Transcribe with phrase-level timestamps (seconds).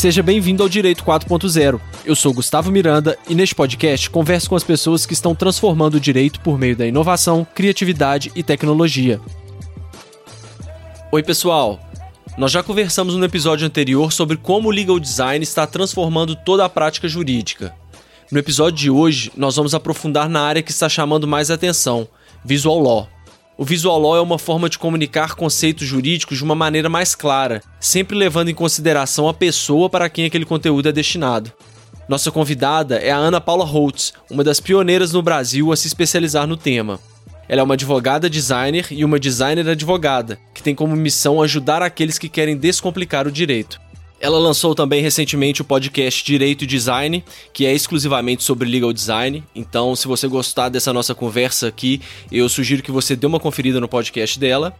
[0.00, 1.78] Seja bem-vindo ao Direito 4.0.
[2.06, 6.00] Eu sou Gustavo Miranda e neste podcast converso com as pessoas que estão transformando o
[6.00, 9.20] direito por meio da inovação, criatividade e tecnologia.
[11.12, 11.78] Oi, pessoal.
[12.38, 16.68] Nós já conversamos no episódio anterior sobre como o legal design está transformando toda a
[16.70, 17.74] prática jurídica.
[18.32, 22.08] No episódio de hoje, nós vamos aprofundar na área que está chamando mais atenção,
[22.42, 23.08] visual law.
[23.60, 27.62] O visual law é uma forma de comunicar conceitos jurídicos de uma maneira mais clara,
[27.78, 31.52] sempre levando em consideração a pessoa para quem aquele conteúdo é destinado.
[32.08, 36.46] Nossa convidada é a Ana Paula Holtz, uma das pioneiras no Brasil a se especializar
[36.46, 36.98] no tema.
[37.50, 42.18] Ela é uma advogada designer e uma designer advogada, que tem como missão ajudar aqueles
[42.18, 43.78] que querem descomplicar o direito.
[44.20, 47.24] Ela lançou também recentemente o podcast Direito e Design,
[47.54, 49.42] que é exclusivamente sobre legal design.
[49.54, 53.80] Então, se você gostar dessa nossa conversa aqui, eu sugiro que você dê uma conferida
[53.80, 54.76] no podcast dela.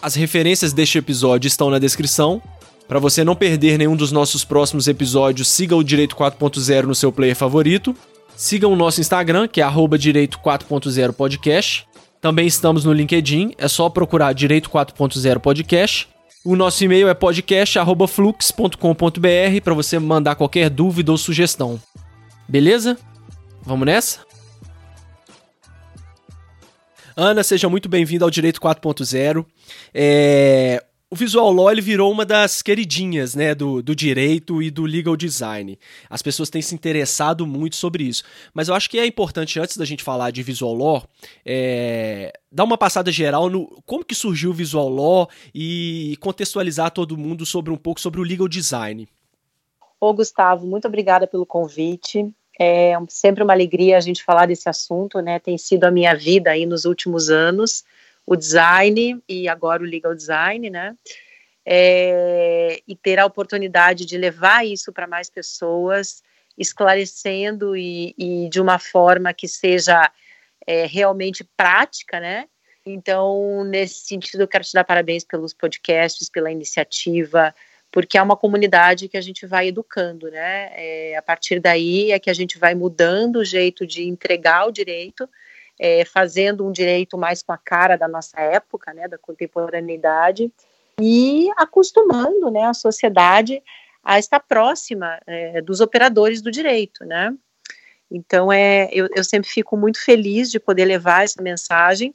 [0.00, 2.40] As referências deste episódio estão na descrição.
[2.88, 7.12] Para você não perder nenhum dos nossos próximos episódios, siga o Direito 4.0 no seu
[7.12, 7.94] player favorito.
[8.34, 9.66] Siga o nosso Instagram, que é
[9.98, 11.86] Direito 4.0 Podcast.
[12.22, 16.08] Também estamos no LinkedIn, é só procurar Direito 4.0 Podcast.
[16.48, 21.78] O nosso e-mail é podcast@flux.com.br para você mandar qualquer dúvida ou sugestão.
[22.48, 22.96] Beleza?
[23.60, 24.20] Vamos nessa?
[27.14, 29.44] Ana, seja muito bem-vinda ao Direito 4.0.
[29.92, 34.84] É, o Visual Law ele virou uma das queridinhas né, do, do direito e do
[34.84, 35.78] legal design.
[36.08, 38.22] As pessoas têm se interessado muito sobre isso.
[38.52, 41.04] Mas eu acho que é importante, antes da gente falar de Visual Law,
[41.46, 47.16] é, dar uma passada geral no como que surgiu o Visual Law e contextualizar todo
[47.16, 49.08] mundo sobre um pouco sobre o legal design.
[49.98, 52.30] Ô Gustavo, muito obrigada pelo convite.
[52.60, 55.38] É sempre uma alegria a gente falar desse assunto, né?
[55.38, 57.82] Tem sido a minha vida aí nos últimos anos
[58.28, 60.94] o design e agora o legal design, né?
[61.64, 66.22] É, e ter a oportunidade de levar isso para mais pessoas,
[66.56, 70.12] esclarecendo e, e, de uma forma que seja
[70.66, 72.46] é, realmente prática, né?
[72.84, 77.54] Então, nesse sentido, eu quero te dar parabéns pelos podcasts, pela iniciativa,
[77.90, 80.70] porque é uma comunidade que a gente vai educando, né?
[80.74, 84.72] É, a partir daí é que a gente vai mudando o jeito de entregar o
[84.72, 85.26] direito
[85.78, 90.52] é, fazendo um direito mais com a cara da nossa época, né, da contemporaneidade,
[91.00, 93.62] e acostumando né, a sociedade
[94.02, 97.34] a estar próxima é, dos operadores do direito, né?
[98.10, 102.14] Então, é, eu, eu sempre fico muito feliz de poder levar essa mensagem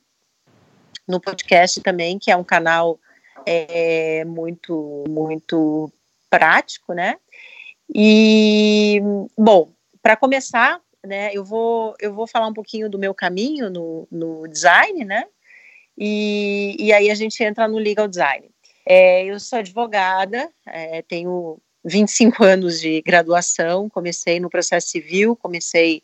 [1.08, 3.00] no podcast também, que é um canal
[3.46, 5.92] é, muito, muito
[6.30, 7.18] prático, né?
[7.94, 9.00] E,
[9.38, 9.72] bom,
[10.02, 11.32] para começar, né?
[11.34, 15.26] Eu vou, eu vou falar um pouquinho do meu caminho no, no design, né?
[15.98, 18.50] E, e aí a gente entra no legal design.
[18.86, 26.02] É, eu sou advogada, é, tenho 25 anos de graduação, comecei no processo civil, comecei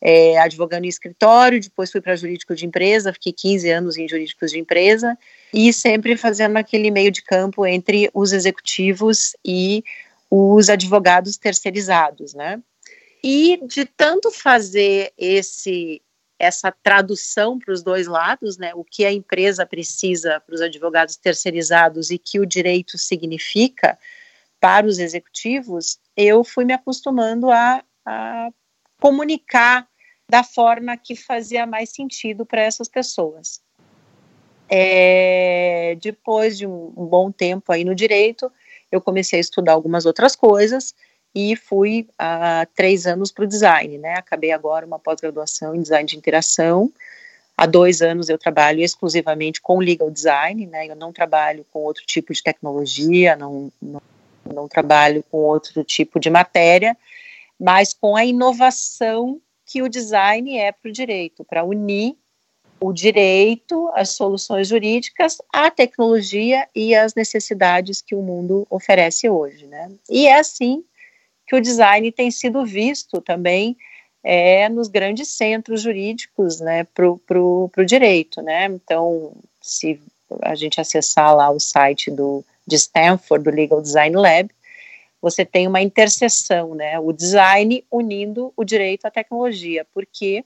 [0.00, 4.50] é, advogando em escritório, depois fui para jurídico de empresa, fiquei 15 anos em jurídicos
[4.50, 5.16] de empresa,
[5.54, 9.84] e sempre fazendo aquele meio de campo entre os executivos e
[10.28, 12.60] os advogados terceirizados, né?
[13.22, 16.02] E de tanto fazer esse
[16.38, 21.16] essa tradução para os dois lados, né, o que a empresa precisa para os advogados
[21.16, 23.96] terceirizados e que o direito significa
[24.58, 28.48] para os executivos, eu fui me acostumando a, a
[29.00, 29.86] comunicar
[30.28, 33.62] da forma que fazia mais sentido para essas pessoas.
[34.68, 38.50] É, depois de um, um bom tempo aí no direito,
[38.90, 40.94] eu comecei a estudar algumas outras coisas,
[41.34, 44.14] e fui há três anos para o design, né?
[44.14, 46.92] Acabei agora uma pós-graduação em design de interação.
[47.56, 50.86] Há dois anos eu trabalho exclusivamente com legal design, né?
[50.86, 54.02] Eu não trabalho com outro tipo de tecnologia, não, não,
[54.52, 56.96] não trabalho com outro tipo de matéria,
[57.58, 62.16] mas com a inovação que o design é para o direito, para unir
[62.78, 69.66] o direito, as soluções jurídicas, a tecnologia e as necessidades que o mundo oferece hoje,
[69.66, 69.90] né?
[70.10, 70.84] E é assim
[71.46, 73.76] que o design tem sido visto também
[74.22, 78.40] é, nos grandes centros jurídicos né, para o direito.
[78.40, 78.66] Né?
[78.66, 80.00] Então, se
[80.42, 84.50] a gente acessar lá o site do, de Stanford, do Legal Design Lab,
[85.20, 90.44] você tem uma interseção, né, o design unindo o direito à tecnologia, porque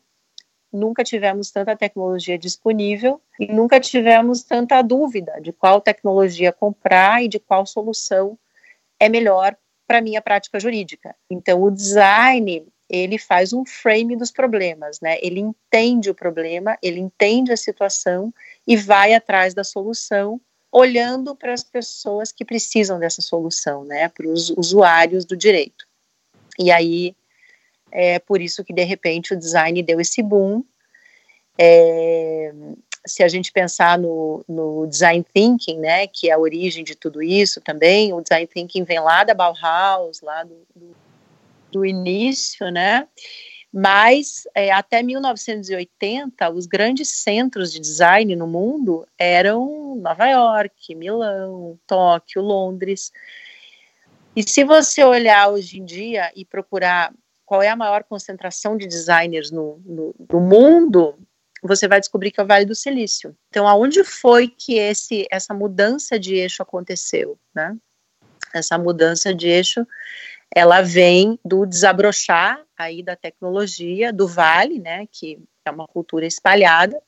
[0.70, 7.28] nunca tivemos tanta tecnologia disponível e nunca tivemos tanta dúvida de qual tecnologia comprar e
[7.28, 8.38] de qual solução
[9.00, 11.14] é melhor para minha prática jurídica.
[11.30, 15.18] Então, o design ele faz um frame dos problemas, né?
[15.20, 18.32] Ele entende o problema, ele entende a situação
[18.66, 20.40] e vai atrás da solução
[20.70, 25.86] olhando para as pessoas que precisam dessa solução, né, para os usuários do direito.
[26.58, 27.16] E aí
[27.90, 30.62] é por isso que de repente o design deu esse boom.
[31.58, 32.52] É,
[33.06, 37.22] se a gente pensar no, no, design thinking, né, que é a origem de tudo
[37.22, 40.96] isso também, o design thinking vem lá da Bauhaus, lá do, do,
[41.72, 43.06] do início, né,
[43.72, 51.78] mas é, até 1980, os grandes centros de design no mundo eram Nova York, Milão,
[51.86, 53.12] Tóquio, Londres.
[54.34, 57.12] E se você olhar hoje em dia e procurar
[57.44, 61.14] qual é a maior concentração de designers no, no, no mundo,
[61.62, 63.36] você vai descobrir que é o Vale do Silício.
[63.48, 67.76] Então, aonde foi que esse, essa mudança de eixo aconteceu, né?
[68.54, 69.86] Essa mudança de eixo
[70.54, 76.98] ela vem do desabrochar aí da tecnologia, do vale, né, que é uma cultura espalhada,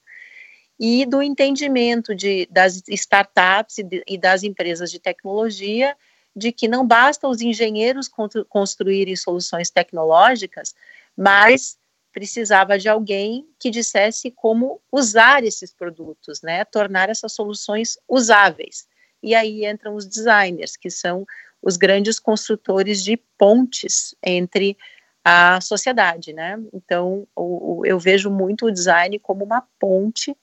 [0.78, 5.96] e do entendimento de, das startups e, de, e das empresas de tecnologia
[6.36, 8.08] de que não basta os engenheiros
[8.48, 10.74] construírem soluções tecnológicas,
[11.16, 11.77] mas
[12.18, 18.88] precisava de alguém que dissesse como usar esses produtos, né, tornar essas soluções usáveis.
[19.22, 21.24] E aí entram os designers, que são
[21.62, 24.76] os grandes construtores de pontes entre
[25.24, 26.58] a sociedade, né?
[26.72, 30.36] Então, o, o, eu vejo muito o design como uma ponte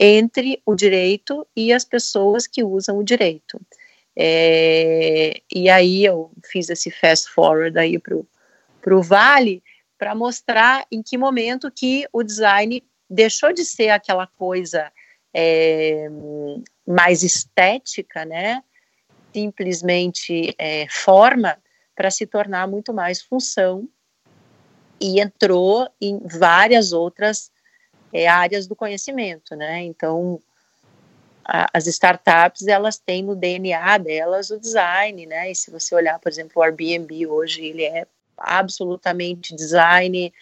[0.00, 3.60] entre o direito e as pessoas que usam o direito.
[4.16, 9.62] É, e aí eu fiz esse fast forward aí para o Vale
[10.02, 14.90] para mostrar em que momento que o design deixou de ser aquela coisa
[15.32, 16.08] é,
[16.84, 18.64] mais estética, né?
[19.32, 21.56] simplesmente é, forma
[21.94, 23.88] para se tornar muito mais função
[25.00, 27.52] e entrou em várias outras
[28.12, 29.84] é, áreas do conhecimento, né?
[29.84, 30.40] Então,
[31.44, 35.52] a, as startups elas têm no DNA delas o design, né?
[35.52, 38.04] E se você olhar, por exemplo, o Airbnb hoje ele é
[38.36, 40.32] absolutamente design,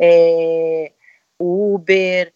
[0.00, 0.92] é,
[1.38, 2.32] Uber,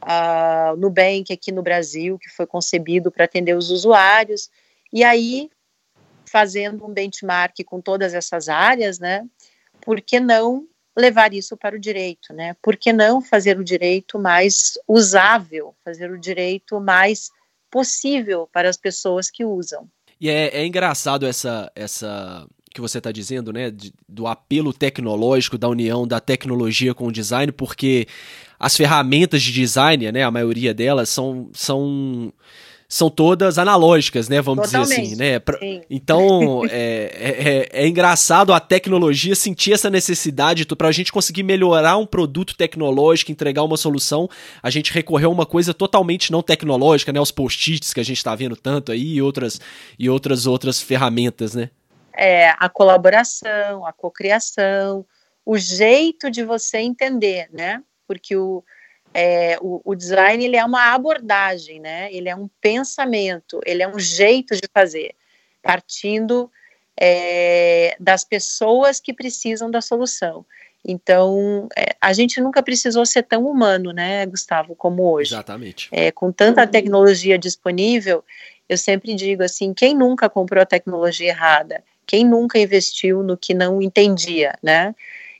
[0.00, 4.48] a Nubank aqui no Brasil que foi concebido para atender os usuários
[4.92, 5.50] e aí,
[6.26, 9.26] fazendo um benchmark com todas essas áreas, né,
[9.80, 10.66] por que não
[10.96, 12.54] levar isso para o direito, né?
[12.60, 17.30] Por que não fazer o direito mais usável, fazer o direito mais
[17.70, 19.88] possível para as pessoas que usam?
[20.20, 25.58] E é, é engraçado essa, essa que você está dizendo, né, de, do apelo tecnológico,
[25.58, 28.06] da união da tecnologia com o design, porque
[28.58, 32.32] as ferramentas de design, né, a maioria delas são, são
[32.90, 34.42] são todas analógicas, né?
[34.42, 34.88] Vamos Totalmente.
[34.88, 35.38] dizer assim, né?
[35.38, 35.56] Pra,
[35.88, 41.96] então, é, é, é, engraçado a tecnologia sentir essa necessidade para a gente conseguir melhorar
[41.98, 44.28] um produto tecnológico, entregar uma solução,
[44.60, 47.20] a gente recorreu a uma coisa totalmente não tecnológica, né?
[47.20, 49.60] Os post-its que a gente está vendo tanto aí e outras,
[49.96, 51.70] e outras, outras ferramentas, né?
[52.12, 55.06] É, a colaboração, a cocriação,
[55.44, 57.82] o jeito de você entender, né?
[58.06, 58.64] Porque o,
[59.14, 62.12] é, o, o, design ele é uma abordagem, né?
[62.12, 65.14] Ele é um pensamento, ele é um jeito de fazer,
[65.62, 66.50] partindo
[66.98, 70.44] é, das pessoas que precisam da solução.
[70.84, 75.34] Então, é, a gente nunca precisou ser tão humano, né, Gustavo, como hoje.
[75.34, 75.88] Exatamente.
[75.92, 78.24] É, com tanta tecnologia disponível,
[78.68, 81.82] eu sempre digo assim: quem nunca comprou a tecnologia errada?
[82.10, 84.96] Quem nunca investiu no que não entendia, né?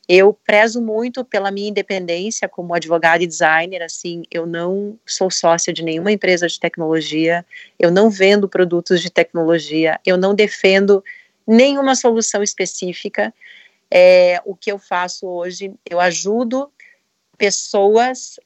[0.08, 5.72] Eu prezo muito pela minha independência como advogada e designer, assim, eu não sou sócia
[5.72, 7.44] de nenhuma empresa de tecnologia,
[7.76, 11.02] eu não vendo produtos de tecnologia, eu não defendo
[11.44, 13.34] nenhuma solução específica.
[13.90, 16.70] É, o que eu faço hoje, eu ajudo
[17.36, 18.38] pessoas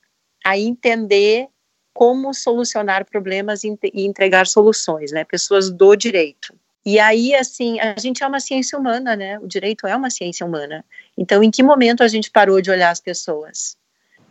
[0.42, 1.48] a entender
[1.92, 5.24] como solucionar problemas e entregar soluções, né?
[5.24, 6.54] Pessoas do direito.
[6.84, 9.38] E aí, assim, a gente é uma ciência humana, né?
[9.38, 10.84] O direito é uma ciência humana.
[11.16, 13.78] Então, em que momento a gente parou de olhar as pessoas?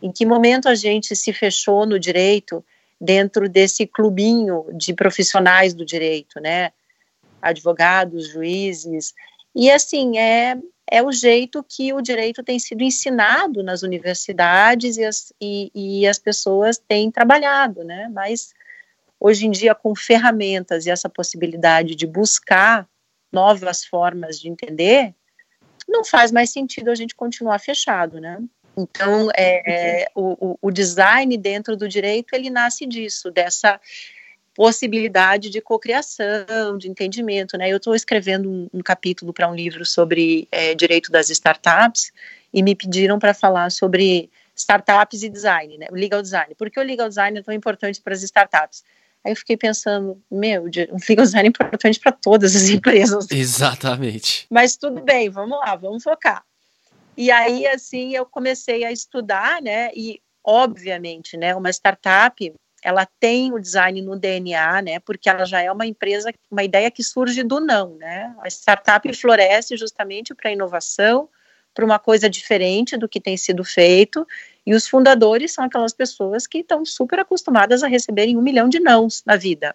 [0.00, 2.64] Em que momento a gente se fechou no direito
[3.00, 6.70] dentro desse clubinho de profissionais do direito, né?
[7.42, 9.14] Advogados, juízes.
[9.52, 10.56] E, assim, é,
[10.88, 16.06] é o jeito que o direito tem sido ensinado nas universidades e as, e, e
[16.06, 18.08] as pessoas têm trabalhado, né?
[18.12, 18.54] Mas
[19.24, 22.86] hoje em dia, com ferramentas e essa possibilidade de buscar
[23.32, 25.14] novas formas de entender,
[25.88, 28.38] não faz mais sentido a gente continuar fechado, né?
[28.76, 33.80] Então, é, é o, o, design dentro do direito, ele nasce disso, dessa
[34.54, 37.70] possibilidade de cocriação, de entendimento, né?
[37.70, 42.12] Eu estou escrevendo um, um capítulo para um livro sobre é, direito das startups
[42.52, 45.86] e me pediram para falar sobre startups e design, né?
[45.90, 46.54] O legal design.
[46.54, 48.84] Por que o legal design é tão importante para as startups?
[49.24, 53.26] Aí eu fiquei pensando, meu, o legal é importante para todas as empresas.
[53.30, 54.46] Exatamente.
[54.50, 56.44] Mas tudo bem, vamos lá, vamos focar.
[57.16, 59.90] E aí, assim, eu comecei a estudar, né?
[59.94, 64.98] E, obviamente, né, uma startup, ela tem o design no DNA, né?
[64.98, 68.34] Porque ela já é uma empresa, uma ideia que surge do não, né?
[68.40, 71.28] A startup floresce justamente para inovação,
[71.74, 74.26] para uma coisa diferente do que tem sido feito,
[74.64, 78.80] e os fundadores são aquelas pessoas que estão super acostumadas a receberem um milhão de
[78.80, 79.74] nãos na vida.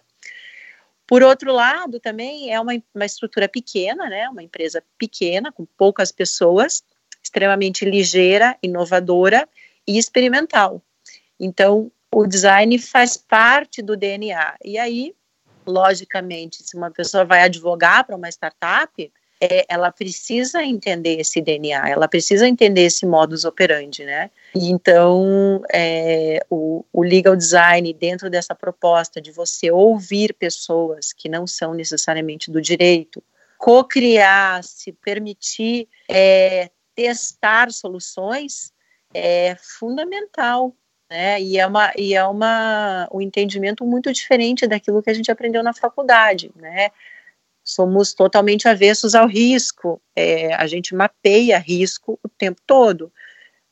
[1.06, 4.28] Por outro lado, também é uma, uma estrutura pequena, né?
[4.28, 6.82] Uma empresa pequena, com poucas pessoas,
[7.22, 9.48] extremamente ligeira, inovadora
[9.86, 10.80] e experimental.
[11.38, 14.56] Então, o design faz parte do DNA.
[14.64, 15.14] E aí,
[15.66, 21.88] logicamente, se uma pessoa vai advogar para uma startup, é, ela precisa entender esse DNA,
[21.88, 24.30] ela precisa entender esse modus operandi, né?
[24.54, 31.46] Então, é, o, o legal design, dentro dessa proposta de você ouvir pessoas que não
[31.46, 33.22] são necessariamente do direito,
[33.56, 38.72] co-criar, se permitir é, testar soluções
[39.14, 40.74] é fundamental,
[41.10, 41.40] né?
[41.40, 45.62] E é uma e é uma um entendimento muito diferente daquilo que a gente aprendeu
[45.62, 46.90] na faculdade, né?
[47.70, 53.12] Somos totalmente avessos ao risco, é, a gente mapeia risco o tempo todo,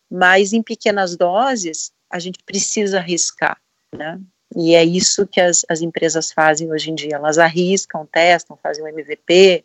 [0.08, 3.60] mas em pequenas doses a gente precisa arriscar,
[3.92, 4.20] né?
[4.54, 8.84] E é isso que as, as empresas fazem hoje em dia, elas arriscam, testam, fazem
[8.84, 9.64] um MVP,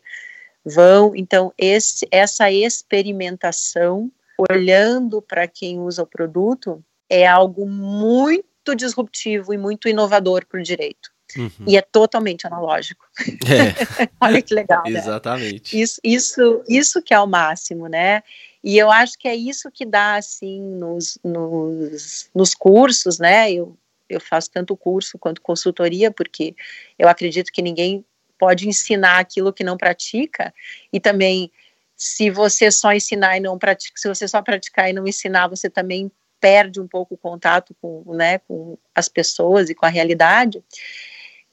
[0.64, 1.14] vão.
[1.14, 4.10] Então, esse, essa experimentação,
[4.50, 10.62] olhando para quem usa o produto, é algo muito disruptivo e muito inovador para o
[10.62, 11.13] direito.
[11.36, 11.50] Uhum.
[11.66, 13.04] E é totalmente analógico.
[13.18, 14.08] É.
[14.20, 14.82] Olha que legal.
[14.84, 14.98] Né?
[14.98, 15.80] Exatamente.
[15.80, 18.22] Isso, isso, isso que é o máximo, né?
[18.62, 23.52] E eu acho que é isso que dá, assim, nos, nos, nos cursos, né?
[23.52, 23.76] Eu,
[24.08, 26.54] eu faço tanto curso quanto consultoria, porque
[26.98, 28.04] eu acredito que ninguém
[28.38, 30.52] pode ensinar aquilo que não pratica
[30.92, 31.50] e também
[31.96, 35.70] se você só ensinar e não praticar, se você só praticar e não ensinar, você
[35.70, 36.10] também
[36.40, 40.62] perde um pouco o contato com, né, com as pessoas e com a realidade.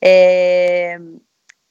[0.01, 0.99] É,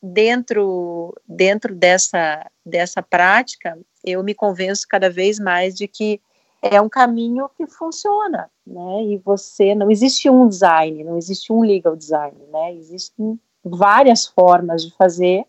[0.02, 6.20] dentro dentro dessa dessa prática, eu me convenço cada vez mais de que
[6.62, 9.04] é um caminho que funciona, né?
[9.04, 12.74] E você não existe um design, não existe um legal design, né?
[12.74, 15.44] Existem várias formas de fazer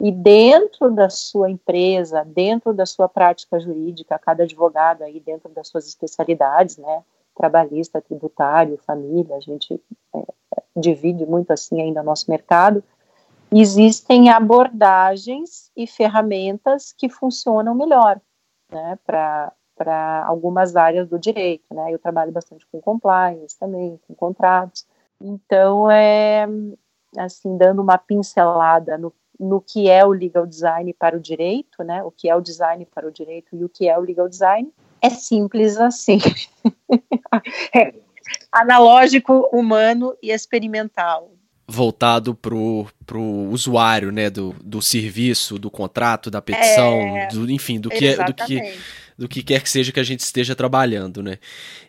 [0.00, 5.68] e dentro da sua empresa, dentro da sua prática jurídica, cada advogado aí dentro das
[5.68, 7.02] suas especialidades, né,
[7.34, 9.80] trabalhista, tributário, família, a gente
[10.14, 10.24] é,
[10.76, 12.82] divide muito assim ainda nosso mercado,
[13.52, 18.20] existem abordagens e ferramentas que funcionam melhor,
[18.70, 21.92] né, para algumas áreas do direito, né?
[21.92, 24.86] Eu trabalho bastante com compliance também, com contratos.
[25.20, 26.46] Então, é,
[27.16, 32.02] assim, dando uma pincelada no, no que é o legal design para o direito, né?
[32.02, 34.72] O que é o design para o direito e o que é o legal design.
[35.00, 36.18] É simples assim.
[37.74, 37.94] é
[38.50, 41.30] analógico, humano e experimental.
[41.66, 44.28] Voltado pro, pro usuário, né?
[44.28, 48.74] Do, do serviço, do contrato, da petição, é, do, enfim, do que, é, do que
[49.16, 51.38] do que quer que seja que a gente esteja trabalhando, né?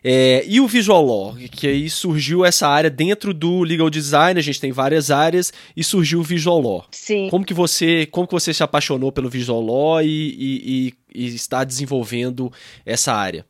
[0.02, 4.42] É, e o Visual Law, que aí surgiu essa área dentro do Legal Design, a
[4.42, 6.86] gente tem várias áreas, e surgiu o Visual Law.
[6.92, 7.28] Sim.
[7.28, 11.34] Como que você, como que você se apaixonou pelo Visual Law e, e, e, e
[11.34, 12.52] está desenvolvendo
[12.84, 13.44] essa área?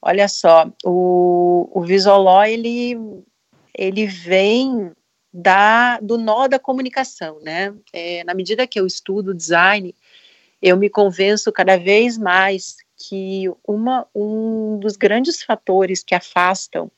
[0.00, 1.84] Olha só, o, o
[2.22, 2.96] Law, ele,
[3.76, 4.92] ele vem
[5.32, 7.74] da, do nó da comunicação, né?
[7.92, 9.94] É, na medida que eu estudo design,
[10.62, 16.90] eu me convenço cada vez mais que uma, um dos grandes fatores que afastam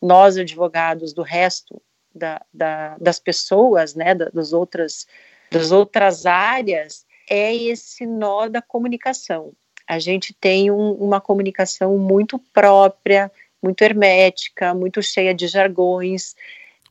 [0.00, 1.80] nós advogados do resto
[2.14, 5.06] da, da, das pessoas, né, das outras
[5.50, 9.52] das outras áreas, é esse nó da comunicação.
[9.86, 13.30] A gente tem um, uma comunicação muito própria,
[13.62, 16.34] muito hermética, muito cheia de jargões,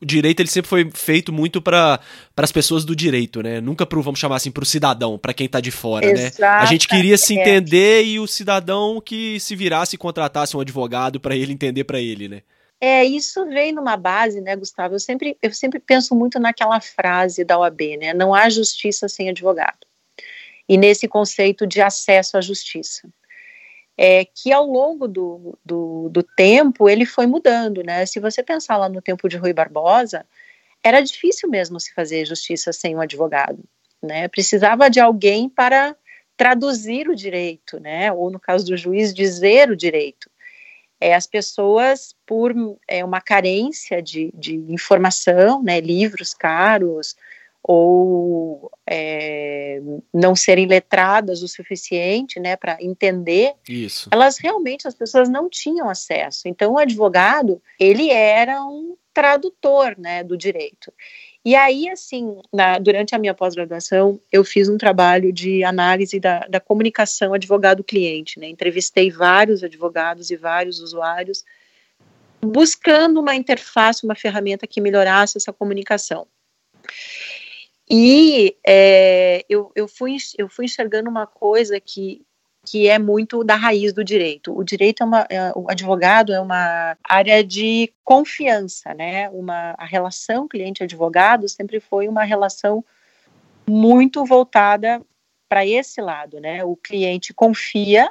[0.03, 1.97] o direito ele sempre foi feito muito para
[2.35, 3.61] as pessoas do direito, né?
[3.61, 6.41] Nunca pro, vamos chamar assim, pro cidadão, para quem tá de fora, Exato.
[6.41, 6.47] né?
[6.47, 11.21] A gente queria se entender e o cidadão que se virasse e contratasse um advogado
[11.21, 12.41] para ele entender para ele, né?
[12.81, 14.95] É, isso vem numa base, né, Gustavo?
[14.95, 18.13] Eu sempre, eu sempre penso muito naquela frase da OAB, né?
[18.13, 19.87] Não há justiça sem advogado.
[20.73, 23.07] E nesse conceito de acesso à justiça
[23.95, 28.07] é, que ao longo do, do, do, tempo ele foi mudando, né?
[28.07, 30.25] Se você pensar lá no tempo de Rui Barbosa,
[30.83, 33.63] era difícil mesmo se fazer justiça sem um advogado,
[34.01, 34.27] né?
[34.27, 35.95] Precisava de alguém para
[36.35, 38.11] traduzir o direito, né?
[38.11, 40.27] Ou no caso do juiz, dizer o direito.
[40.99, 42.51] É, as pessoas, por
[42.87, 47.15] é, uma carência de, de informação, né, livros caros,
[47.63, 49.81] ou é,
[50.13, 54.09] não serem letradas o suficiente, né, para entender, Isso.
[54.11, 56.47] elas realmente as pessoas não tinham acesso.
[56.47, 60.91] Então o advogado ele era um tradutor, né, do direito.
[61.45, 66.39] E aí, assim, na, durante a minha pós-graduação, eu fiz um trabalho de análise da,
[66.47, 68.47] da comunicação advogado-cliente, né?
[68.47, 71.43] Entrevistei vários advogados e vários usuários,
[72.41, 76.25] buscando uma interface, uma ferramenta que melhorasse essa comunicação.
[77.89, 82.25] E é, eu, eu, fui, eu fui enxergando uma coisa que,
[82.65, 84.57] que é muito da raiz do direito.
[84.57, 89.29] O direito é uma, é, o advogado é uma área de confiança, né?
[89.29, 92.83] Uma, a relação cliente-advogado sempre foi uma relação
[93.67, 95.01] muito voltada
[95.49, 96.63] para esse lado, né?
[96.63, 98.09] O cliente confia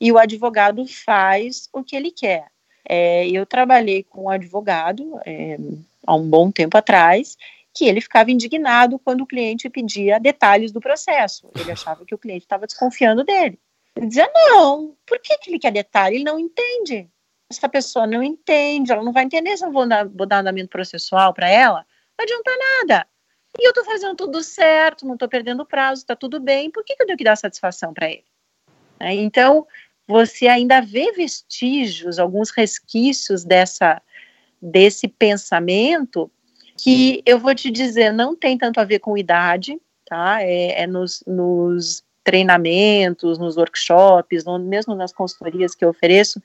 [0.00, 2.46] e o advogado faz o que ele quer.
[2.88, 5.58] É, eu trabalhei com um advogado é,
[6.06, 7.36] há um bom tempo atrás
[7.78, 11.48] que ele ficava indignado quando o cliente pedia detalhes do processo.
[11.54, 13.56] Ele achava que o cliente estava desconfiando dele.
[13.94, 16.16] Ele dizia: não, por que, que ele quer detalhe?
[16.16, 17.08] Ele não entende.
[17.48, 20.68] Essa pessoa não entende, ela não vai entender se eu vou dar, vou dar andamento
[20.68, 21.86] processual para ela.
[22.18, 23.06] Não adianta nada.
[23.56, 26.96] E eu estou fazendo tudo certo, não estou perdendo prazo, está tudo bem, por que,
[26.96, 28.24] que eu tenho que dar satisfação para ele?
[28.98, 29.66] É, então,
[30.06, 34.02] você ainda vê vestígios, alguns resquícios dessa,
[34.60, 36.30] desse pensamento
[36.78, 40.42] que eu vou te dizer, não tem tanto a ver com idade, tá?
[40.42, 46.42] É, é nos, nos, treinamentos, nos workshops, no, mesmo nas consultorias que eu ofereço.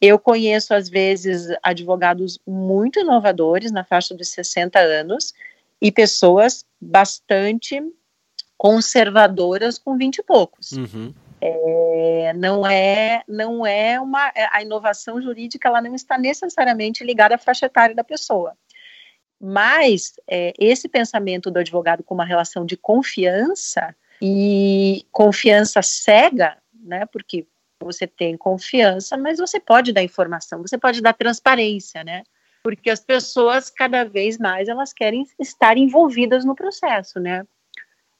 [0.00, 5.32] Eu conheço, às vezes, advogados muito inovadores, na faixa dos 60 anos,
[5.80, 7.80] e pessoas bastante
[8.58, 10.72] conservadoras com 20 e poucos.
[10.72, 11.14] Uhum.
[11.40, 17.38] É, não é não é uma a inovação jurídica ela não está necessariamente ligada à
[17.38, 18.56] faixa etária da pessoa
[19.42, 27.06] mas é, esse pensamento do advogado com uma relação de confiança e confiança cega, né?
[27.06, 27.44] Porque
[27.80, 32.22] você tem confiança, mas você pode dar informação, você pode dar transparência, né?
[32.62, 37.44] Porque as pessoas cada vez mais elas querem estar envolvidas no processo, né?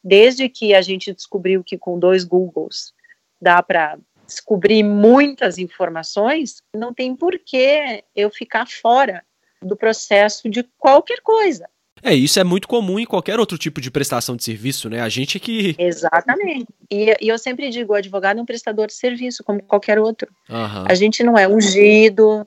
[0.03, 2.93] Desde que a gente descobriu que com dois Googles
[3.41, 9.25] dá para descobrir muitas informações, não tem por que eu ficar fora
[9.63, 11.69] do processo de qualquer coisa.
[12.03, 15.01] É, isso é muito comum em qualquer outro tipo de prestação de serviço, né?
[15.01, 15.77] A gente é que.
[15.79, 16.67] Exatamente.
[16.91, 20.29] E, e eu sempre digo: o advogado é um prestador de serviço, como qualquer outro.
[20.49, 20.85] Uhum.
[20.89, 22.47] A gente não é ungido,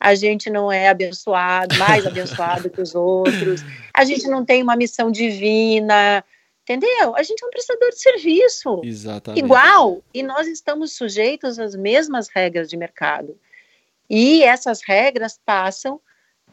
[0.00, 3.62] a gente não é abençoado, mais abençoado que os outros,
[3.94, 6.24] a gente não tem uma missão divina,
[6.62, 7.14] entendeu?
[7.14, 8.80] A gente é um prestador de serviço.
[8.82, 9.44] Exatamente.
[9.44, 13.38] Igual, e nós estamos sujeitos às mesmas regras de mercado.
[14.10, 16.00] E essas regras passam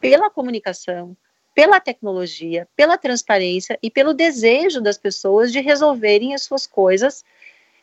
[0.04, 1.16] pela comunicação,
[1.54, 7.24] pela tecnologia, pela transparência e pelo desejo das pessoas de resolverem as suas coisas,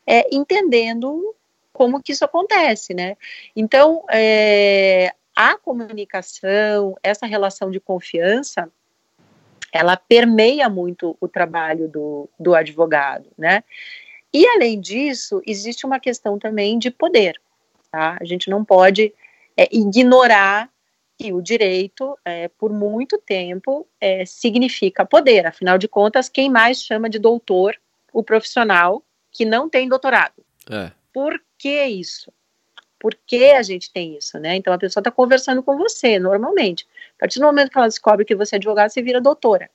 [0.06, 1.34] é, entendendo
[1.74, 3.18] como que isso acontece, né?
[3.56, 8.70] Então, é, a comunicação, essa relação de confiança,
[9.74, 13.64] ela permeia muito o trabalho do, do advogado, né?
[14.32, 17.42] E além disso, existe uma questão também de poder,
[17.92, 18.20] tá?
[18.22, 19.12] A gente não pode
[19.58, 20.71] é, ignorar
[21.22, 25.46] que o direito, é, por muito tempo, é, significa poder.
[25.46, 27.80] Afinal de contas, quem mais chama de doutor
[28.12, 30.44] o profissional que não tem doutorado?
[30.70, 30.92] É.
[31.14, 32.34] Por que isso?
[33.00, 34.56] Por que a gente tem isso, né?
[34.56, 36.88] Então a pessoa está conversando com você normalmente.
[37.18, 39.70] A partir do momento que ela descobre que você é advogado, você vira doutora.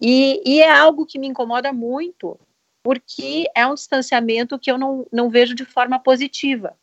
[0.00, 2.36] E, e é algo que me incomoda muito,
[2.82, 6.76] porque é um distanciamento que eu não, não vejo de forma positiva.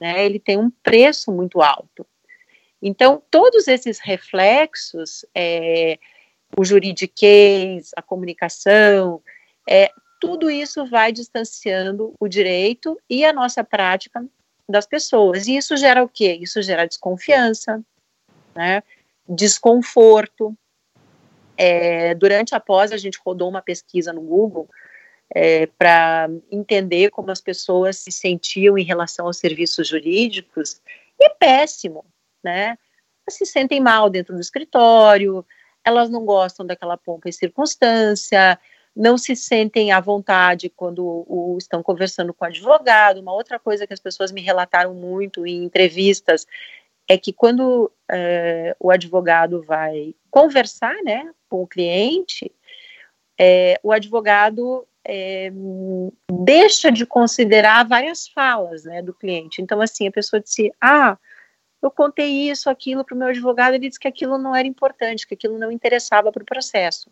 [0.00, 0.24] Né?
[0.24, 2.06] Ele tem um preço muito alto.
[2.82, 5.98] Então, todos esses reflexos, é,
[6.56, 9.22] o juridiquês, a comunicação,
[9.68, 9.88] é,
[10.20, 14.24] tudo isso vai distanciando o direito e a nossa prática
[14.68, 15.46] das pessoas.
[15.46, 16.38] E isso gera o quê?
[16.40, 17.80] Isso gera desconfiança,
[18.54, 18.82] né,
[19.28, 20.52] desconforto.
[21.56, 24.68] É, durante a pós, a gente rodou uma pesquisa no Google
[25.32, 30.80] é, para entender como as pessoas se sentiam em relação aos serviços jurídicos,
[31.20, 32.04] e é péssimo
[32.42, 32.76] né?
[33.28, 35.44] Se sentem mal dentro do escritório,
[35.84, 38.58] elas não gostam daquela pompa e circunstância,
[38.94, 43.20] não se sentem à vontade quando o, estão conversando com o advogado.
[43.20, 46.46] Uma outra coisa que as pessoas me relataram muito em entrevistas
[47.08, 52.52] é que quando é, o advogado vai conversar né, com o cliente,
[53.38, 55.50] é, o advogado é,
[56.30, 59.60] deixa de considerar várias falas né, do cliente.
[59.60, 61.18] Então, assim, a pessoa disse: Ah,
[61.82, 65.26] eu contei isso, aquilo para o meu advogado, ele disse que aquilo não era importante,
[65.26, 67.10] que aquilo não interessava para o processo.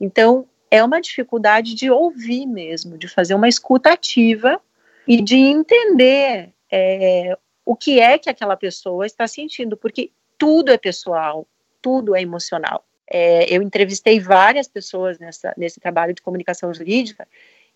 [0.00, 4.60] Então, é uma dificuldade de ouvir mesmo, de fazer uma escuta ativa
[5.06, 10.76] e de entender é, o que é que aquela pessoa está sentindo, porque tudo é
[10.76, 11.46] pessoal,
[11.80, 12.84] tudo é emocional.
[13.10, 17.26] É, eu entrevistei várias pessoas nessa, nesse trabalho de comunicação jurídica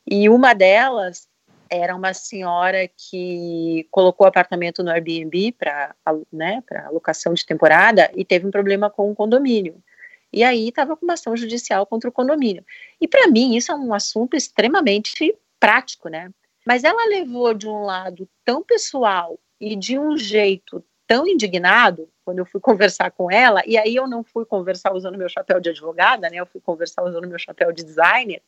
[0.07, 1.28] e uma delas
[1.72, 5.94] era uma senhora que colocou apartamento no Airbnb para
[6.30, 9.82] né, alocação de temporada e teve um problema com o condomínio.
[10.30, 12.62] E aí estava com uma ação judicial contra o condomínio.
[13.00, 16.30] E para mim isso é um assunto extremamente prático, né?
[16.66, 22.40] Mas ela levou de um lado tão pessoal e de um jeito tão indignado quando
[22.40, 25.70] eu fui conversar com ela, e aí eu não fui conversar usando meu chapéu de
[25.70, 26.37] advogada, né?
[26.37, 28.42] Eu fui conversar usando meu chapéu de designer.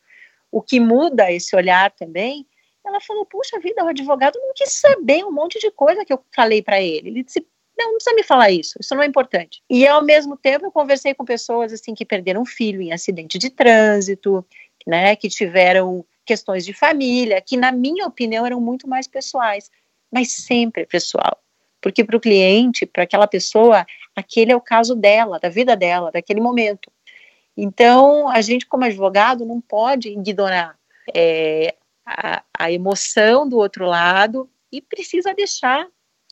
[0.52, 2.46] O que muda esse olhar também,
[2.84, 6.22] ela falou: "Puxa vida, o advogado não quis saber um monte de coisa que eu
[6.34, 7.08] falei para ele".
[7.08, 7.46] Ele disse:
[7.78, 9.62] "Não, não precisa me falar isso, isso não é importante".
[9.70, 13.38] E ao mesmo tempo eu conversei com pessoas assim que perderam um filho em acidente
[13.38, 14.44] de trânsito,
[14.86, 19.70] né, que tiveram questões de família, que na minha opinião eram muito mais pessoais,
[20.12, 21.38] mas sempre pessoal
[21.84, 23.84] porque para o cliente, para aquela pessoa,
[24.16, 26.90] aquele é o caso dela, da vida dela, daquele momento.
[27.54, 30.78] Então, a gente, como advogado, não pode ignorar
[31.14, 31.74] é,
[32.06, 35.86] a, emoção do outro lado e precisa deixar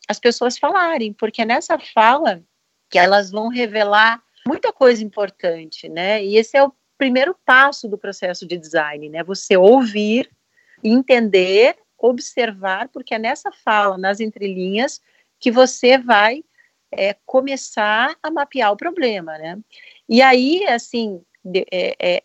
[0.07, 2.43] as pessoas falarem, porque é nessa fala
[2.89, 6.23] que elas vão revelar muita coisa importante, né?
[6.23, 9.23] E esse é o primeiro passo do processo de design, né?
[9.23, 10.29] Você ouvir,
[10.83, 15.01] entender, observar, porque é nessa fala, nas entrelinhas,
[15.39, 16.43] que você vai
[16.91, 19.57] é, começar a mapear o problema, né?
[20.07, 22.21] E aí, assim, de, é, é,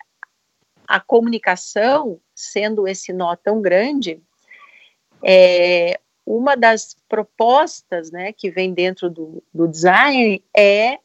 [0.88, 4.22] a comunicação, sendo esse nó tão grande,
[5.22, 10.98] é, uma das propostas, né, que vem dentro do, do design é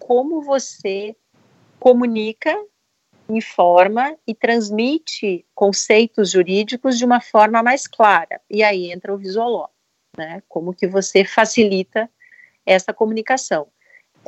[0.00, 1.14] como você
[1.78, 2.54] comunica,
[3.28, 8.40] informa e transmite conceitos jurídicos de uma forma mais clara.
[8.50, 9.72] E aí entra o visual
[10.18, 10.42] né?
[10.48, 12.10] Como que você facilita
[12.66, 13.68] essa comunicação.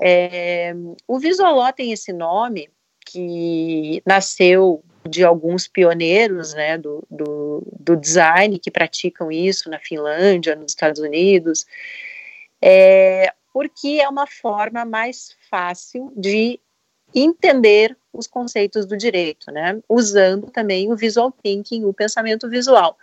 [0.01, 0.73] É,
[1.07, 2.71] o Visualó tem esse nome
[3.05, 10.55] que nasceu de alguns pioneiros né, do, do, do, design que praticam isso na Finlândia,
[10.55, 11.67] nos Estados Unidos,
[12.61, 16.61] é, porque é uma forma mais fácil de
[17.15, 22.97] entender os conceitos do direito, né, usando também o visual thinking, o pensamento visual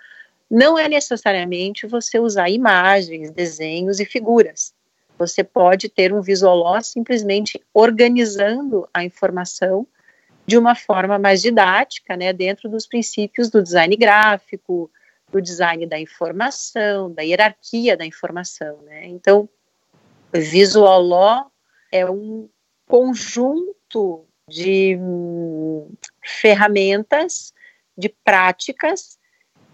[0.49, 4.73] não é necessariamente você usar imagens, desenhos e figuras.
[5.17, 9.85] Você pode ter um visual simplesmente organizando a informação
[10.47, 14.89] de uma forma mais didática, né, dentro dos princípios do design gráfico,
[15.29, 19.07] do design da informação, da hierarquia da informação, né?
[19.07, 19.49] Então,
[20.33, 21.51] visual law
[21.91, 22.49] é um
[22.87, 25.91] conjunto de hum,
[26.23, 27.53] ferramentas,
[27.97, 29.19] de práticas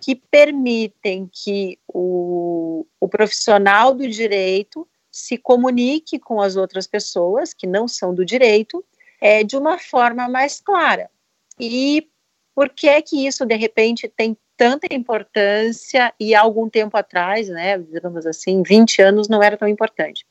[0.02, 7.68] que permitem que o, o profissional do direito se comunique com as outras pessoas que
[7.68, 8.84] não são do direito
[9.24, 11.10] é, de uma forma mais clara.
[11.58, 12.10] E
[12.54, 17.48] por que é que isso, de repente, tem tanta importância e há algum tempo atrás,
[17.48, 20.28] né, digamos assim, 20 anos não era tão importante?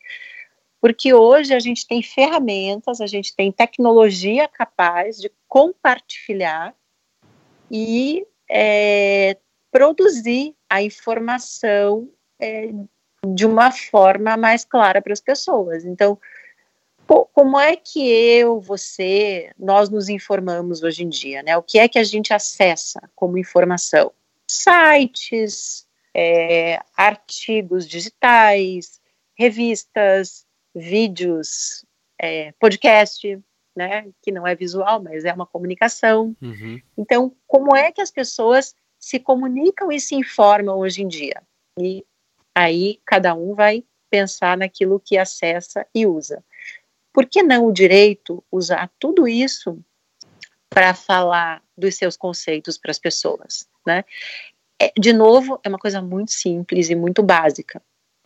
[0.79, 6.75] Porque hoje a gente tem ferramentas, a gente tem tecnologia capaz de compartilhar
[7.71, 9.39] e é,
[9.71, 12.69] produzir a informação é,
[13.27, 15.87] de uma forma mais clara para as pessoas.
[15.87, 16.19] Então,
[17.33, 21.57] como é que eu, você, nós nos informamos hoje em dia, né?
[21.57, 24.13] O que é que a gente acessa como informação?
[24.49, 29.01] Sites, é, artigos digitais,
[29.35, 31.85] revistas, vídeos,
[32.21, 33.41] é, podcast,
[33.77, 34.09] né?
[34.23, 36.37] Que não é visual, mas é uma comunicação.
[36.41, 36.81] Uhum.
[36.97, 41.43] Então, como é que as pessoas se comunicam e se informam hoje em dia.
[41.79, 42.07] E
[42.55, 46.45] aí cada um vai pensar naquilo que acessa e usa.
[47.13, 49.79] Por que não o direito usar tudo isso
[50.71, 54.05] para falar dos seus conceitos para as pessoas, né?
[54.81, 57.81] É, de novo, é uma coisa muito simples e muito básica,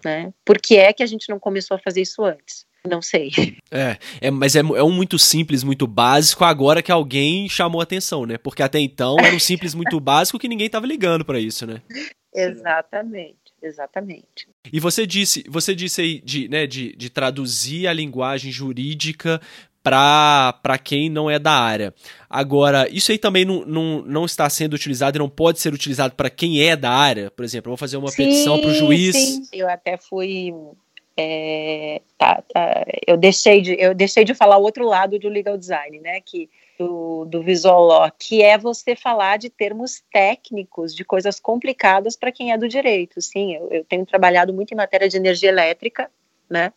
[0.05, 0.33] né?
[0.45, 2.65] Por que é que a gente não começou a fazer isso antes?
[2.89, 3.31] Não sei.
[3.69, 8.25] É, é mas é, é um muito simples, muito básico, agora que alguém chamou atenção,
[8.25, 8.39] né?
[8.39, 11.83] Porque até então era um simples, muito básico que ninguém tava ligando para isso, né?
[12.33, 14.49] Exatamente, exatamente.
[14.73, 19.41] E você disse, você disse aí de, né, de, de traduzir a linguagem jurídica
[19.83, 21.95] para quem não é da área.
[22.29, 26.15] Agora, isso aí também não, não, não está sendo utilizado e não pode ser utilizado
[26.15, 27.31] para quem é da área?
[27.31, 29.15] Por exemplo, eu vou fazer uma sim, petição para o juiz.
[29.15, 30.53] Sim, eu até fui.
[31.17, 35.57] É, tá, tá, eu, deixei de, eu deixei de falar o outro lado do legal
[35.57, 36.21] design, né?
[36.21, 42.33] Que do, do law, que é você falar de termos técnicos, de coisas complicadas para
[42.33, 43.21] quem é do direito.
[43.21, 46.11] Sim, eu, eu tenho trabalhado muito em matéria de energia elétrica,
[46.49, 46.73] né?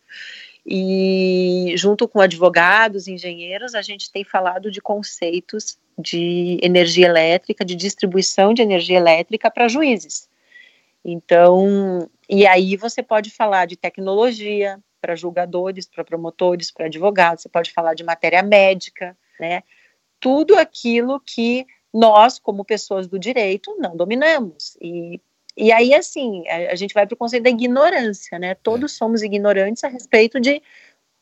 [0.64, 7.74] E junto com advogados, engenheiros, a gente tem falado de conceitos de energia elétrica, de
[7.74, 10.28] distribuição de energia elétrica para juízes.
[11.04, 17.48] Então, e aí você pode falar de tecnologia para julgadores, para promotores, para advogados, você
[17.48, 19.62] pode falar de matéria médica, né?
[20.20, 24.76] Tudo aquilo que nós, como pessoas do direito, não dominamos.
[24.80, 25.20] E
[25.56, 28.54] e aí, assim, a, a gente vai para o conceito da ignorância, né?
[28.54, 28.96] Todos é.
[28.96, 30.62] somos ignorantes a respeito de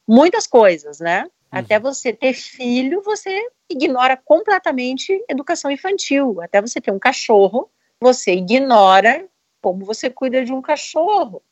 [0.07, 1.23] muitas coisas, né?
[1.23, 1.29] Uhum.
[1.51, 6.41] Até você ter filho, você ignora completamente educação infantil.
[6.41, 9.27] Até você ter um cachorro, você ignora
[9.61, 11.43] como você cuida de um cachorro.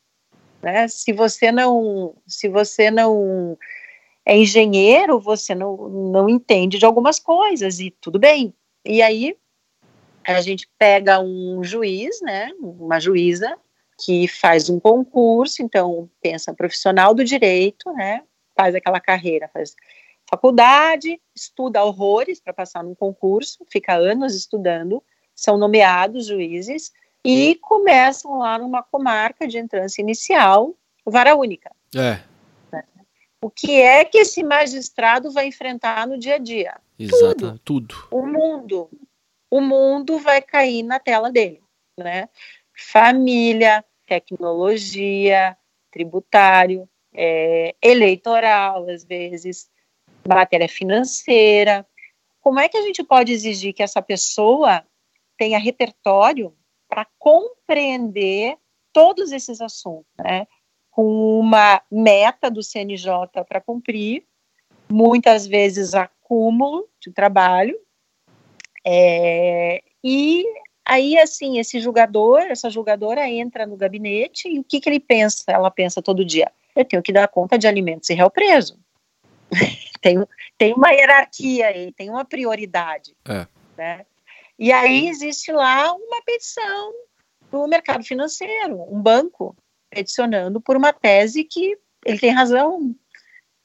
[0.61, 0.87] Né?
[0.87, 3.57] Se você não, se você não
[4.27, 8.53] é engenheiro, você não, não entende de algumas coisas e tudo bem.
[8.83, 9.37] E aí
[10.25, 13.57] a gente pega um juiz, né, uma juíza,
[13.97, 18.21] que faz um concurso, então pensa profissional do direito, né,
[18.53, 19.73] faz aquela carreira, faz
[20.29, 25.01] faculdade, estuda horrores para passar num concurso, fica anos estudando,
[25.33, 26.91] são nomeados juízes
[27.23, 31.71] e começam lá numa comarca de entrância inicial, vara única.
[31.95, 32.19] É.
[33.41, 36.79] O que é que esse magistrado vai enfrentar no dia a dia?
[36.97, 37.59] Exato, tudo.
[37.59, 38.07] tudo.
[38.11, 38.89] O mundo,
[39.49, 41.61] o mundo vai cair na tela dele,
[41.97, 42.29] né?
[42.73, 45.55] Família, tecnologia,
[45.91, 49.69] tributário, é, eleitoral, às vezes,
[50.27, 51.85] matéria financeira.
[52.41, 54.83] Como é que a gente pode exigir que essa pessoa
[55.37, 56.55] tenha repertório
[56.87, 58.57] para compreender
[58.91, 60.47] todos esses assuntos, né?
[60.97, 64.25] Com uma meta do CNJ para cumprir,
[64.89, 67.77] muitas vezes acúmulo de trabalho,
[68.89, 70.45] é, e
[70.85, 75.43] aí, assim, esse julgador, essa julgadora entra no gabinete e o que, que ele pensa?
[75.49, 78.79] Ela pensa todo dia: eu tenho que dar conta de alimentos e réu preso.
[80.01, 80.25] tem,
[80.57, 83.13] tem uma hierarquia aí, tem uma prioridade.
[83.27, 83.45] É.
[83.77, 84.05] Né?
[84.57, 86.93] E aí existe lá uma petição
[87.51, 89.53] do mercado financeiro, um banco
[89.89, 92.95] peticionando por uma tese que ele tem razão,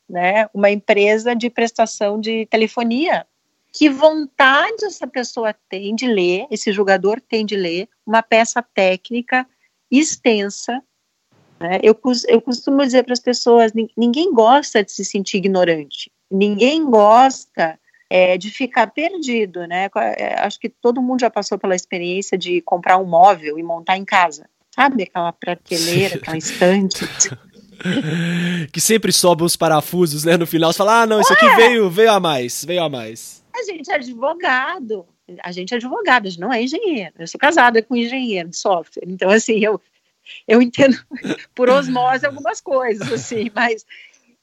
[0.09, 0.49] né?
[0.53, 3.27] Uma empresa de prestação de telefonia
[3.73, 9.49] que vontade essa pessoa tem de ler, esse jogador tem de ler uma peça técnica
[9.91, 10.83] extensa.
[11.59, 11.81] Né?
[11.83, 17.81] Eu, eu costumo dizer para as pessoas: ninguém gosta de se sentir ignorante, ninguém gosta
[18.11, 19.67] é, de ficar perdido.
[19.67, 19.89] Né?
[20.19, 23.97] É, acho que todo mundo já passou pela experiência de comprar um móvel e montar
[23.97, 24.51] em casa.
[24.75, 27.05] Sabe aquela prateleira, aquela estante?
[28.73, 30.37] que sempre sobem os parafusos, né?
[30.37, 33.45] No final você fala, ah, não, isso aqui veio, veio a mais, veio a mais.
[33.55, 35.07] A gente é advogado,
[35.43, 37.13] a gente é advogado, a gente não é engenheiro.
[37.19, 39.81] Eu sou casada com um engenheiro de software, então assim, eu,
[40.49, 40.97] eu entendo
[41.55, 43.85] por osmose algumas coisas, assim, mas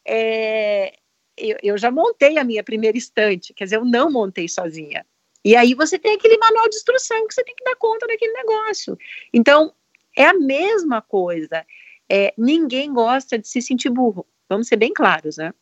[0.06, 0.94] é,
[1.36, 5.06] eu, eu já montei a minha primeira estante, quer dizer, eu não montei sozinha.
[5.44, 8.34] E aí você tem aquele manual de instrução que você tem que dar conta daquele
[8.34, 8.98] negócio.
[9.34, 9.74] Então,
[10.20, 11.66] é a mesma coisa.
[12.12, 14.28] É, ninguém gosta de se sentir burro.
[14.50, 15.54] Vamos ser bem claros, né?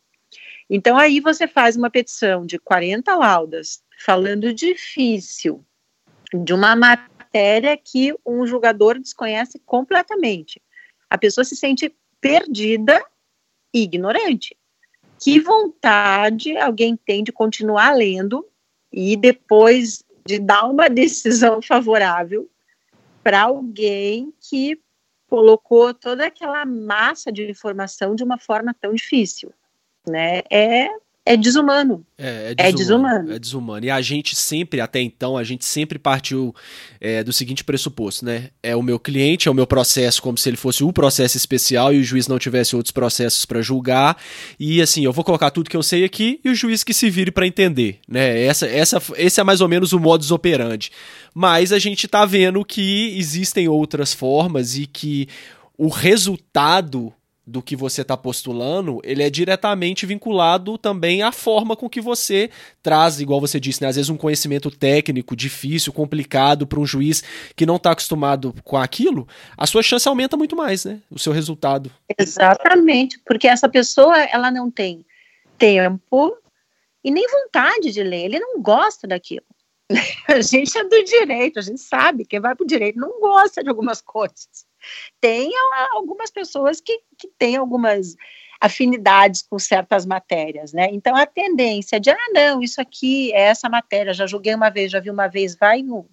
[0.68, 5.64] Então, aí você faz uma petição de 40 laudas, falando difícil,
[6.34, 10.60] de uma matéria que um julgador desconhece completamente.
[11.08, 13.00] A pessoa se sente perdida
[13.72, 14.56] e ignorante.
[15.20, 18.44] Que vontade alguém tem de continuar lendo
[18.92, 22.50] e depois de dar uma decisão favorável
[23.28, 24.80] para alguém que
[25.28, 29.52] colocou toda aquela massa de informação de uma forma tão difícil
[30.08, 30.40] né?
[30.50, 30.88] É
[31.28, 32.04] é desumano.
[32.16, 33.84] É, é, desumano, é, desumano, é desumano.
[33.84, 36.54] E a gente sempre, até então, a gente sempre partiu
[36.98, 38.48] é, do seguinte pressuposto, né?
[38.62, 41.92] É o meu cliente, é o meu processo, como se ele fosse um processo especial
[41.92, 44.16] e o juiz não tivesse outros processos para julgar.
[44.58, 47.10] E assim, eu vou colocar tudo que eu sei aqui e o juiz que se
[47.10, 48.42] vire para entender, né?
[48.42, 50.90] Essa, essa, esse é mais ou menos o modus operandi.
[51.34, 55.28] Mas a gente tá vendo que existem outras formas e que
[55.76, 57.12] o resultado
[57.48, 62.50] do que você está postulando, ele é diretamente vinculado também à forma com que você
[62.82, 63.88] traz, igual você disse, né?
[63.88, 67.24] às vezes um conhecimento técnico difícil, complicado para um juiz
[67.56, 71.00] que não está acostumado com aquilo, a sua chance aumenta muito mais, né?
[71.10, 71.90] O seu resultado.
[72.18, 75.04] Exatamente, porque essa pessoa ela não tem
[75.56, 76.36] tempo,
[77.02, 79.46] e nem vontade de ler, ele não gosta daquilo.
[80.28, 83.62] A gente é do direito, a gente sabe, quem vai para o direito não gosta
[83.62, 84.67] de algumas coisas.
[85.20, 85.50] Tem
[85.92, 88.14] algumas pessoas que, que têm algumas
[88.60, 90.88] afinidades com certas matérias, né?
[90.90, 94.90] Então a tendência de, ah, não, isso aqui é essa matéria, já joguei uma vez,
[94.90, 96.08] já vi uma vez, vai no,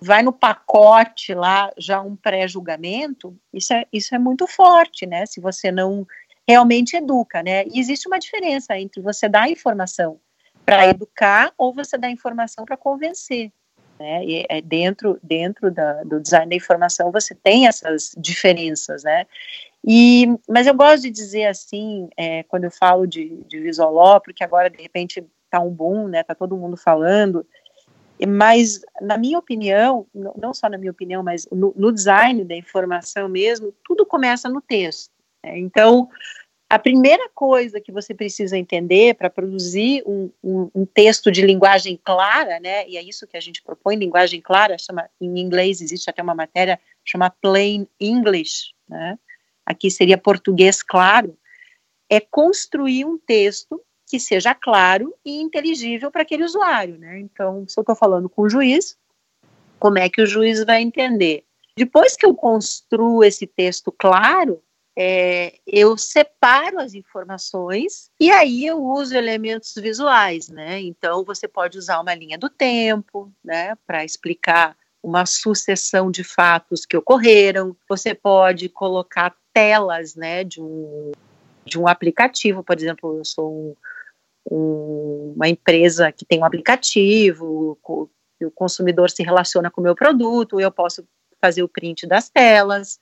[0.00, 5.24] vai no pacote lá já um pré-julgamento, isso é, isso é muito forte, né?
[5.24, 6.06] Se você não
[6.46, 7.64] realmente educa, né?
[7.66, 10.20] E existe uma diferença entre você dar informação
[10.64, 13.50] para educar ou você dar informação para convencer.
[13.98, 14.24] Né?
[14.24, 19.26] E é dentro dentro da, do design da informação você tem essas diferenças, né?
[19.86, 24.42] E, mas eu gosto de dizer assim, é, quando eu falo de, de Visualó, porque
[24.42, 26.22] agora de repente está um boom, né?
[26.22, 27.46] Tá todo mundo falando.
[28.26, 33.28] Mas, na minha opinião, não só na minha opinião, mas no, no design da informação
[33.28, 35.10] mesmo, tudo começa no texto.
[35.44, 35.58] Né?
[35.58, 36.08] Então,
[36.74, 41.96] a primeira coisa que você precisa entender para produzir um, um, um, texto de linguagem
[42.02, 46.10] clara, né, e é isso que a gente propõe, linguagem clara, chama, em inglês existe
[46.10, 49.16] até uma matéria chama Plain English, né,
[49.64, 51.38] aqui seria português claro,
[52.10, 57.78] é construir um texto que seja claro e inteligível para aquele usuário, né, então se
[57.78, 58.98] eu estou falando com o juiz,
[59.78, 61.44] como é que o juiz vai entender?
[61.76, 64.60] Depois que eu construo esse texto claro,
[64.96, 70.80] é, eu separo as informações e aí eu uso elementos visuais, né?
[70.80, 76.86] Então você pode usar uma linha do tempo, né, para explicar uma sucessão de fatos
[76.86, 77.76] que ocorreram.
[77.88, 81.12] Você pode colocar telas, né, de um
[81.66, 87.78] de um aplicativo, por exemplo, eu sou um, um, uma empresa que tem um aplicativo,
[87.82, 91.08] o consumidor se relaciona com o meu produto, eu posso
[91.40, 92.98] fazer o print das telas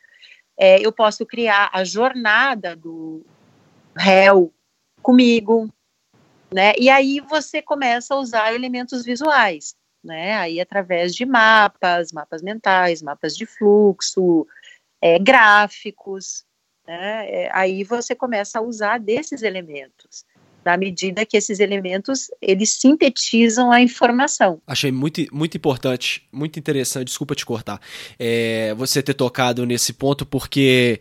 [0.63, 3.27] é, eu posso criar a jornada do
[3.97, 4.55] réu
[5.03, 5.69] comigo,
[6.55, 6.73] né?
[6.79, 10.37] E aí você começa a usar elementos visuais, né?
[10.37, 14.47] Aí através de mapas, mapas mentais, mapas de fluxo,
[15.01, 16.45] é, gráficos,
[16.87, 17.29] né?
[17.29, 20.25] É, aí você começa a usar desses elementos
[20.65, 24.61] na medida que esses elementos eles sintetizam a informação.
[24.67, 27.81] Achei muito, muito importante, muito interessante, desculpa te cortar,
[28.19, 31.01] é, você ter tocado nesse ponto, porque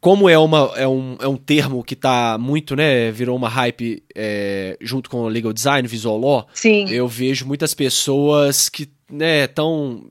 [0.00, 4.02] como é, uma, é, um, é um termo que está muito, né, virou uma hype
[4.14, 6.88] é, junto com o legal design, visual law, Sim.
[6.88, 10.10] eu vejo muitas pessoas que estão né,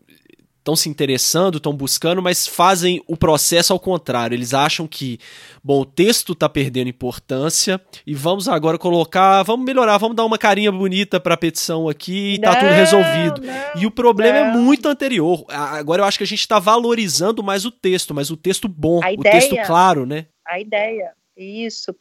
[0.67, 4.35] estão se interessando, estão buscando, mas fazem o processo ao contrário.
[4.35, 5.17] Eles acham que,
[5.63, 10.37] bom, o texto está perdendo importância e vamos agora colocar, vamos melhorar, vamos dar uma
[10.37, 13.41] carinha bonita para a petição aqui e tá tudo resolvido.
[13.41, 14.59] Não, e o problema é não.
[14.59, 15.45] é muito anterior.
[15.47, 18.99] Agora eu acho que a gente está valorizando mais o texto, mas o texto bom,
[18.99, 20.25] o texto claro, né?
[20.45, 21.95] A ideia, isso.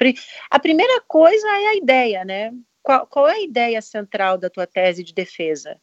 [0.50, 2.50] A primeira coisa é a ideia, né?
[2.83, 5.76] Qual, qual é a ideia central da tua tese de defesa?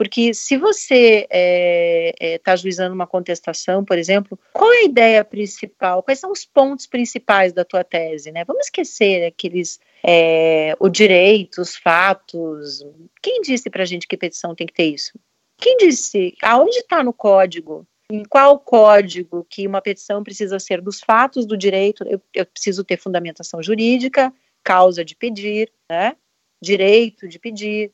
[0.00, 4.84] Porque se você está é, é, tá ajuizando uma contestação, por exemplo, qual é a
[4.84, 6.02] ideia principal?
[6.02, 8.32] Quais são os pontos principais da tua tese?
[8.32, 8.42] Né?
[8.46, 12.82] Vamos esquecer aqueles é, o direito, os fatos.
[13.20, 15.12] Quem disse para a gente que petição tem que ter isso?
[15.58, 16.34] Quem disse?
[16.42, 17.86] Aonde está no código?
[18.10, 22.04] Em qual código que uma petição precisa ser dos fatos do direito?
[22.08, 24.32] Eu, eu preciso ter fundamentação jurídica,
[24.64, 26.16] causa de pedir, né?
[26.62, 27.92] direito de pedir,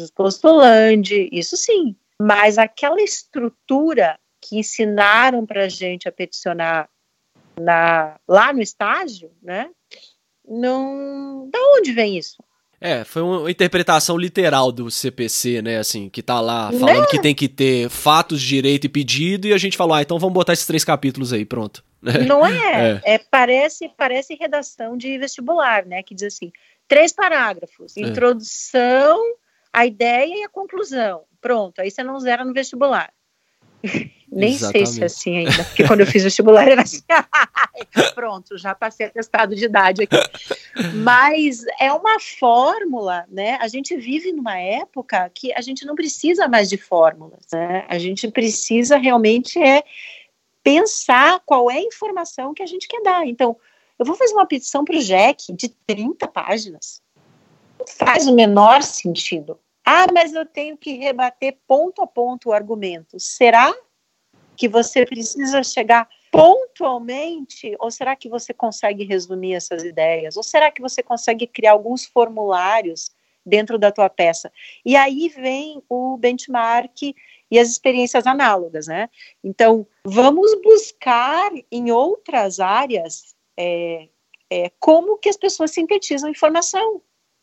[0.00, 1.96] os postulantes, isso sim.
[2.20, 6.88] Mas aquela estrutura que ensinaram para a gente a peticionar
[7.60, 9.68] na, lá no estágio, né?
[10.46, 11.48] Não.
[11.50, 12.36] Da onde vem isso?
[12.80, 15.78] É, foi uma interpretação literal do CPC, né?
[15.78, 17.06] Assim, que tá lá falando né?
[17.10, 20.34] que tem que ter fatos, direito e pedido, e a gente falou, ah, então vamos
[20.34, 21.82] botar esses três capítulos aí, pronto.
[22.28, 23.14] Não é, é.
[23.14, 26.02] é parece, parece redação de vestibular, né?
[26.02, 26.52] Que diz assim:
[26.86, 28.00] três parágrafos, é.
[28.02, 29.18] introdução,
[29.76, 31.24] a ideia e a conclusão.
[31.38, 33.12] Pronto, aí você não zera no vestibular.
[34.32, 34.86] Nem Exatamente.
[34.88, 37.00] sei se é assim ainda, porque quando eu fiz vestibular era assim,
[38.14, 40.16] pronto, já passei atestado de idade aqui.
[41.04, 43.56] Mas é uma fórmula, né?
[43.60, 47.84] A gente vive numa época que a gente não precisa mais de fórmulas, né?
[47.88, 49.84] A gente precisa realmente é
[50.62, 53.24] pensar qual é a informação que a gente quer dar.
[53.26, 53.56] Então,
[53.98, 57.00] eu vou fazer uma petição para o JEC de 30 páginas.
[57.78, 59.60] Não faz o menor sentido.
[59.88, 63.20] Ah, mas eu tenho que rebater ponto a ponto o argumento.
[63.20, 63.72] Será
[64.56, 67.76] que você precisa chegar pontualmente?
[67.78, 70.36] Ou será que você consegue resumir essas ideias?
[70.36, 73.12] Ou será que você consegue criar alguns formulários
[73.44, 74.52] dentro da tua peça?
[74.84, 77.14] E aí vem o benchmark
[77.48, 79.08] e as experiências análogas, né?
[79.44, 84.08] Então, vamos buscar em outras áreas é,
[84.50, 87.00] é, como que as pessoas sintetizam informação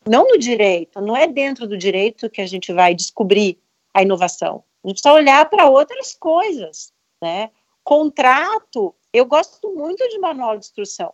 [0.09, 3.59] Não no direito, não é dentro do direito que a gente vai descobrir
[3.93, 4.63] a inovação.
[4.83, 6.91] A gente precisa olhar para outras coisas,
[7.21, 7.49] né?
[7.83, 11.13] Contrato, eu gosto muito de manual de instrução.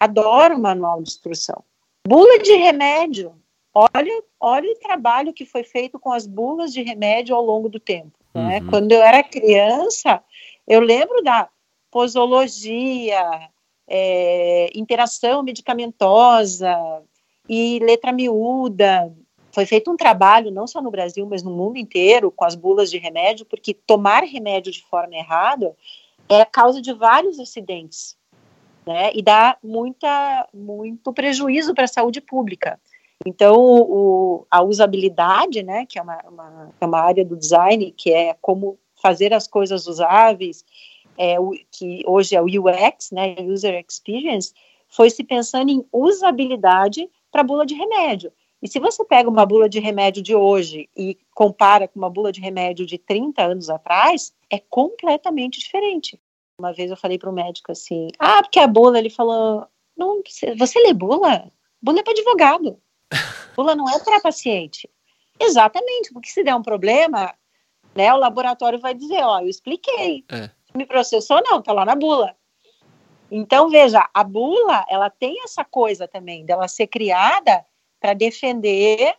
[0.00, 1.62] Adoro manual de instrução.
[2.06, 3.34] Bula de remédio.
[3.74, 7.80] Olha, olha o trabalho que foi feito com as bulas de remédio ao longo do
[7.80, 8.12] tempo.
[8.32, 8.60] Né?
[8.60, 8.66] Uhum.
[8.68, 10.22] Quando eu era criança,
[10.66, 11.48] eu lembro da
[11.90, 13.50] posologia,
[13.88, 17.02] é, interação medicamentosa
[17.48, 19.12] e letra miúda.
[19.52, 22.90] Foi feito um trabalho, não só no Brasil, mas no mundo inteiro, com as bulas
[22.90, 25.74] de remédio, porque tomar remédio de forma errada
[26.28, 28.16] é causa de vários acidentes,
[28.86, 29.12] né?
[29.14, 32.80] E dá muita, muito prejuízo para a saúde pública.
[33.24, 38.12] Então, o, a usabilidade, né, que é uma, uma, é uma área do design, que
[38.12, 40.64] é como fazer as coisas usáveis,
[41.16, 44.52] é, o, que hoje é o UX, né, User Experience,
[44.88, 48.32] foi se pensando em usabilidade para bula de remédio.
[48.62, 52.30] E se você pega uma bula de remédio de hoje e compara com uma bula
[52.30, 56.20] de remédio de 30 anos atrás, é completamente diferente.
[56.60, 59.66] Uma vez eu falei para o médico assim: ah, porque a bula, ele falou,
[59.96, 60.22] não,
[60.56, 61.50] você lê bula?
[61.82, 62.80] Bula é para advogado.
[63.56, 64.88] Bula não é para paciente.
[65.40, 67.34] Exatamente, porque se der um problema,
[67.96, 70.24] né, o laboratório vai dizer, ó, eu expliquei.
[70.30, 70.48] É.
[70.72, 72.36] Me processou, não, tá lá na bula.
[73.30, 77.64] Então, veja, a bula, ela tem essa coisa também, dela ser criada
[78.00, 79.14] para defender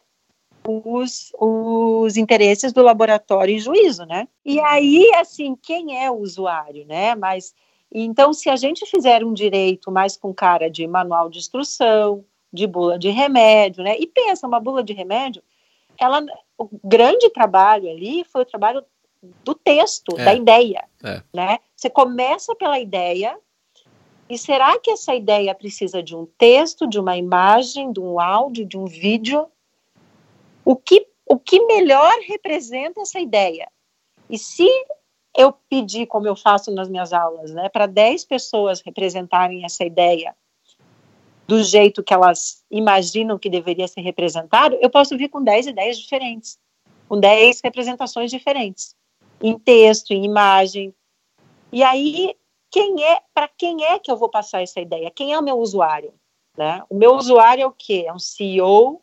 [0.68, 4.28] os, os interesses do laboratório em juízo, né?
[4.44, 7.16] E aí, assim, quem é o usuário, né?
[7.16, 7.54] Mas,
[7.94, 12.66] então, se a gente fizer um direito mais com cara de manual de instrução, de
[12.66, 13.96] bula de remédio, né?
[14.00, 15.44] E pensa, uma bula de remédio,
[16.00, 16.24] ela,
[16.58, 18.84] o grande trabalho ali foi o trabalho
[19.44, 20.26] do texto, é.
[20.26, 21.22] da ideia, é.
[21.34, 21.60] né?
[21.76, 23.38] Você começa pela ideia,
[24.30, 28.66] e será que essa ideia precisa de um texto, de uma imagem, de um áudio,
[28.66, 29.48] de um vídeo?
[30.64, 33.68] O que, o que melhor representa essa ideia?
[34.28, 34.68] E se
[35.38, 40.36] eu pedir, como eu faço nas minhas aulas, né, para 10 pessoas representarem essa ideia
[41.48, 46.00] do jeito que elas imaginam que deveria ser representado, eu posso vir com 10 ideias
[46.00, 46.58] diferentes,
[47.08, 48.96] com 10 representações diferentes,
[49.40, 50.96] em texto, em imagem.
[51.72, 52.36] E aí,
[52.76, 55.10] quem é, para quem é que eu vou passar essa ideia?
[55.10, 56.14] Quem é o meu usuário?
[56.58, 56.84] Né?
[56.90, 58.04] O meu usuário é o quê?
[58.06, 59.02] É um CEO,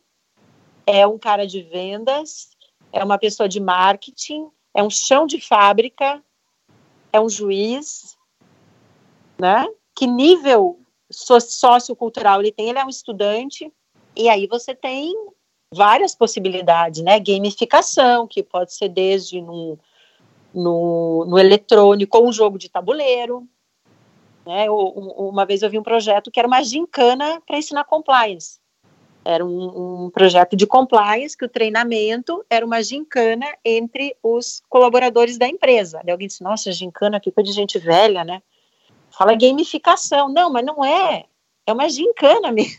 [0.85, 2.51] é um cara de vendas,
[2.91, 6.23] é uma pessoa de marketing, é um chão de fábrica,
[7.11, 8.15] é um juiz,
[9.39, 9.65] né?
[9.95, 13.73] Que nível sociocultural ele tem, ele é um estudante,
[14.15, 15.15] e aí você tem
[15.73, 17.19] várias possibilidades, né?
[17.19, 19.79] Gamificação, que pode ser desde no,
[20.53, 23.49] no, no eletrônico ou um jogo de tabuleiro.
[24.45, 24.69] Né?
[24.69, 28.59] Uma vez eu vi um projeto que era uma gincana para ensinar compliance.
[29.25, 35.37] Era um, um, projeto de compliance que o treinamento era uma gincana entre os colaboradores
[35.37, 36.01] da empresa.
[36.03, 38.41] Daí alguém disse, nossa, gincana, que coisa de gente velha, né?
[39.09, 40.27] Fala gamificação.
[40.27, 41.25] Não, mas não é.
[41.65, 42.77] É uma gincana mesmo.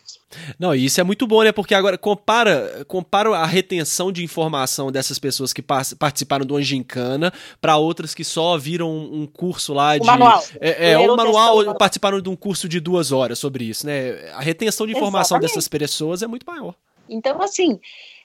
[0.58, 1.52] Não, e isso é muito bom, né?
[1.52, 7.32] Porque agora compara, compara a retenção de informação dessas pessoas que participaram de uma gincana
[7.60, 10.02] para outras que só viram um curso lá de.
[10.02, 10.42] O manual.
[10.60, 14.30] É, é um manual, participaram de um curso de duas horas sobre isso, né?
[14.32, 15.54] A retenção de informação Exatamente.
[15.54, 16.74] dessas pessoas é muito maior.
[17.08, 17.80] Então, assim,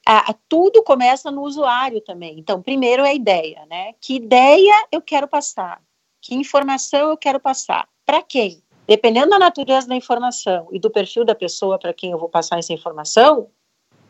[0.05, 2.38] a, a, tudo começa no usuário também.
[2.39, 3.93] Então, primeiro é a ideia, né?
[4.01, 5.82] Que ideia eu quero passar?
[6.22, 7.88] Que informação eu quero passar?
[8.05, 8.62] Para quem?
[8.89, 12.57] Dependendo da natureza da informação e do perfil da pessoa para quem eu vou passar
[12.57, 13.47] essa informação,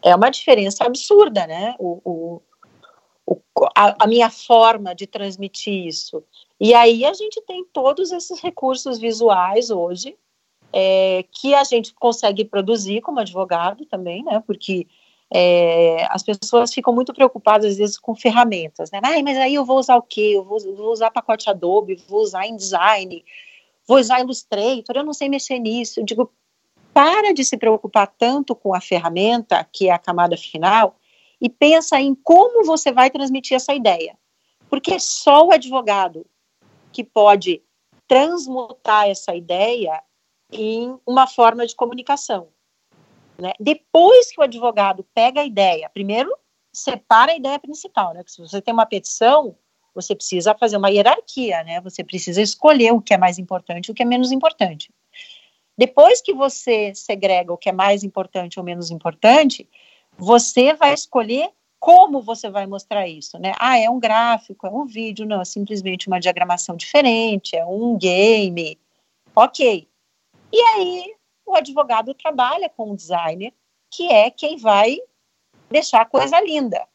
[0.02, 1.76] é uma diferença absurda, né?
[1.78, 2.42] O, o,
[3.28, 6.24] o a, a, minha forma de transmitir isso.
[6.58, 10.18] E aí a gente tem todos esses recursos visuais hoje
[10.72, 14.42] é, que a gente consegue produzir como advogado também, né?
[14.48, 14.88] Porque
[15.30, 19.02] é, as pessoas ficam muito preocupadas às vezes com ferramentas, né?
[19.04, 20.32] Ah, mas aí eu vou usar o quê?
[20.36, 23.26] Eu vou, vou usar pacote Adobe, vou usar InDesign,
[23.90, 26.00] vou usar Illustrator, eu não sei mexer nisso.
[26.00, 26.32] Eu digo,
[26.94, 30.96] para de se preocupar tanto com a ferramenta, que é a camada final,
[31.42, 34.16] e pensa em como você vai transmitir essa ideia.
[34.70, 36.24] Porque é só o advogado
[36.94, 37.64] que pode
[38.08, 40.04] transmutar essa ideia
[40.52, 42.50] em uma forma de comunicação.
[43.40, 43.54] Né?
[43.60, 46.32] Depois que o advogado pega a ideia, primeiro
[46.72, 48.24] separa a ideia principal, né?
[48.28, 49.56] se você tem uma petição,
[50.02, 51.82] você precisa fazer uma hierarquia, né?
[51.82, 54.92] Você precisa escolher o que é mais importante e o que é menos importante.
[55.78, 59.68] Depois que você segrega o que é mais importante ou menos importante,
[60.18, 63.54] você vai escolher como você vai mostrar isso, né?
[63.58, 67.98] Ah, é um gráfico, é um vídeo, não, é simplesmente uma diagramação diferente, é um
[67.98, 68.78] game.
[69.34, 69.88] Ok.
[70.52, 73.54] E aí, o advogado trabalha com o designer
[73.90, 74.98] que é quem vai
[75.70, 76.86] deixar a coisa linda,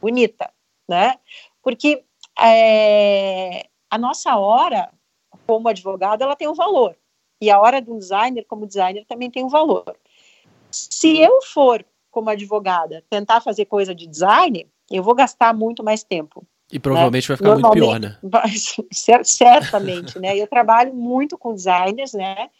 [0.00, 0.52] bonita,
[0.88, 1.14] né?
[1.62, 2.04] Porque
[2.40, 4.90] é, a nossa hora
[5.46, 6.96] como advogado ela tem um valor
[7.40, 9.96] e a hora do designer como designer também tem um valor.
[10.70, 16.02] Se eu for como advogada tentar fazer coisa de design, eu vou gastar muito mais
[16.02, 16.46] tempo.
[16.70, 17.36] E provavelmente né?
[17.36, 18.18] vai ficar muito pior, né?
[19.24, 20.36] Certamente, né?
[20.36, 22.50] Eu trabalho muito com designers, né?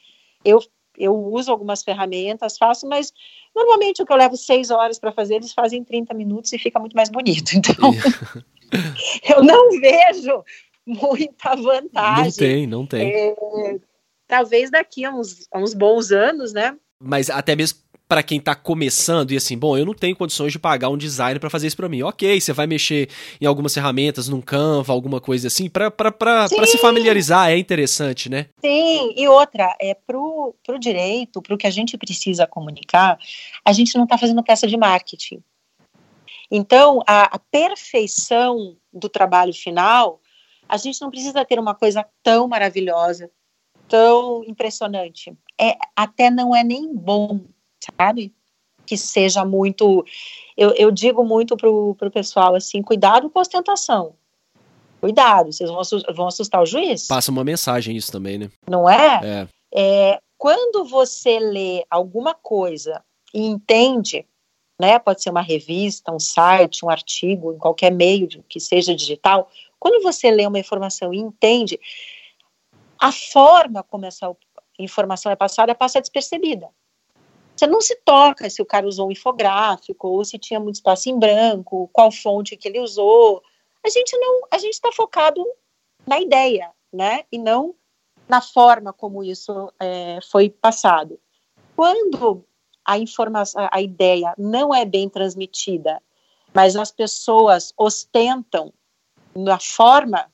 [0.45, 0.63] Eu,
[0.99, 3.13] eu uso algumas ferramentas, faço, mas
[3.55, 6.79] normalmente o que eu levo seis horas para fazer, eles fazem 30 minutos e fica
[6.79, 7.53] muito mais bonito.
[7.59, 7.93] Então,
[9.35, 10.45] eu não vejo
[10.87, 12.25] muita vantagem.
[12.25, 13.11] Não tem, não tem.
[13.11, 13.35] É,
[14.27, 16.77] talvez daqui a uns, a uns bons anos, né?
[17.01, 17.79] Mas até mesmo
[18.09, 21.39] para quem tá começando e assim, bom, eu não tenho condições de pagar um designer
[21.39, 22.03] para fazer isso para mim.
[22.03, 25.93] OK, você vai mexer em algumas ferramentas, num Canva, alguma coisa assim, para
[26.67, 28.47] se familiarizar, é interessante, né?
[28.65, 33.19] Sim, e outra, é pro pro direito, pro que a gente precisa comunicar,
[33.63, 35.43] a gente não tá fazendo peça de marketing.
[36.51, 40.21] Então, a, a perfeição do trabalho final,
[40.67, 43.31] a gente não precisa ter uma coisa tão maravilhosa,
[43.87, 45.37] tão impressionante.
[45.61, 47.41] É, até não é nem bom
[47.81, 48.35] sabe?
[48.87, 50.05] Que seja muito.
[50.57, 54.15] Eu, eu digo muito pro, pro pessoal assim: cuidado com a ostentação.
[55.01, 57.07] Cuidado, vocês vão assustar, vão assustar o juiz.
[57.07, 58.51] Passa uma mensagem isso também, né?
[58.69, 59.21] Não é?
[59.23, 59.49] é?
[59.75, 63.03] é quando você lê alguma coisa
[63.33, 64.27] e entende,
[64.81, 64.99] né?
[64.99, 69.51] Pode ser uma revista, um site, um artigo, em qualquer meio que seja digital.
[69.79, 71.79] Quando você lê uma informação e entende,
[72.99, 74.35] a forma como essa
[74.79, 76.69] informação é passada passa despercebida.
[77.59, 81.09] Você não se toca se o cara usou um infográfico ou se tinha muito espaço
[81.09, 83.43] em branco, qual fonte que ele usou.
[83.85, 85.45] A gente não, a gente está focado
[86.07, 87.25] na ideia, né?
[87.33, 87.75] E não
[88.29, 91.19] na forma como isso é, foi passado.
[91.75, 92.45] Quando
[92.85, 96.01] a informação, a ideia não é bem transmitida,
[96.55, 98.73] mas as pessoas ostentam
[99.35, 100.31] na forma,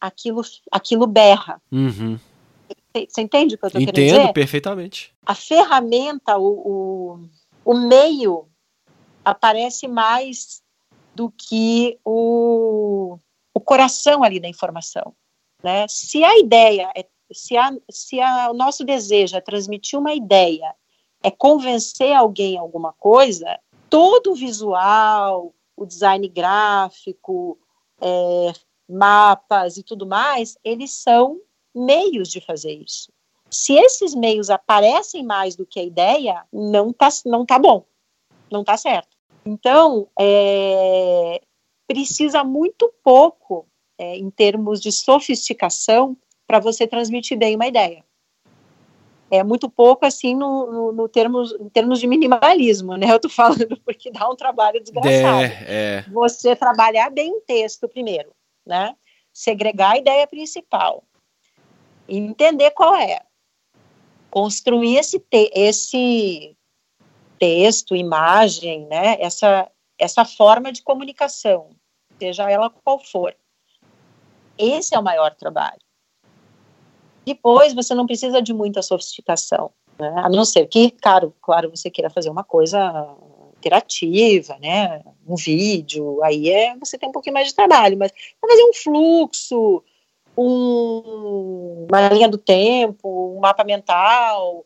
[0.00, 1.60] aquilo, aquilo berra.
[1.72, 2.20] Uhum.
[2.92, 4.16] Você entende o que eu estou querendo dizer?
[4.16, 5.14] Entendo perfeitamente.
[5.24, 7.28] A ferramenta, o, o,
[7.64, 8.48] o meio
[9.24, 10.62] aparece mais
[11.14, 13.18] do que o,
[13.54, 15.14] o coração ali da informação.
[15.62, 15.86] Né?
[15.88, 20.74] Se a ideia, é, se, a, se a, o nosso desejo é transmitir uma ideia,
[21.22, 27.58] é convencer alguém alguma coisa, todo o visual, o design gráfico,
[28.00, 28.52] é,
[28.88, 31.40] mapas e tudo mais, eles são
[31.74, 33.12] meios de fazer isso.
[33.50, 37.84] Se esses meios aparecem mais do que a ideia, não tá, não tá bom,
[38.50, 39.16] não tá certo.
[39.44, 41.40] Então, é,
[41.86, 43.66] precisa muito pouco
[43.98, 46.16] é, em termos de sofisticação
[46.46, 48.04] para você transmitir bem uma ideia.
[49.30, 53.12] É muito pouco assim no, no, no termos, em termos de minimalismo, né?
[53.12, 55.42] Eu tô falando porque dá um trabalho desgraçado.
[55.42, 56.04] É, é.
[56.10, 58.30] Você trabalhar bem o texto primeiro,
[58.66, 58.96] né?
[59.32, 61.04] Segregar a ideia principal,
[62.18, 63.20] entender qual é.
[64.30, 66.56] Construir esse, te esse
[67.38, 71.70] texto, imagem, né, essa, essa forma de comunicação,
[72.18, 73.34] seja ela qual for.
[74.58, 75.80] Esse é o maior trabalho.
[77.24, 80.12] Depois, você não precisa de muita sofisticação, né?
[80.16, 83.16] a não ser que, claro, claro, você queira fazer uma coisa
[83.56, 88.64] interativa, né, um vídeo, aí é, você tem um pouquinho mais de trabalho, mas fazer
[88.64, 89.84] um fluxo,
[90.42, 94.64] um, uma linha do tempo, um mapa mental,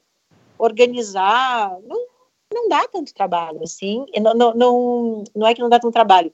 [0.56, 2.06] organizar, não,
[2.52, 6.32] não dá tanto trabalho assim, não, não, não, não é que não dá tanto trabalho,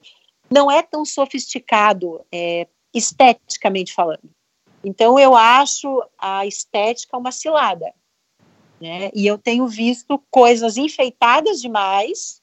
[0.49, 4.29] não é tão sofisticado é, esteticamente falando.
[4.83, 7.93] Então eu acho a estética uma cilada,
[8.79, 9.11] né?
[9.13, 12.41] E eu tenho visto coisas enfeitadas demais,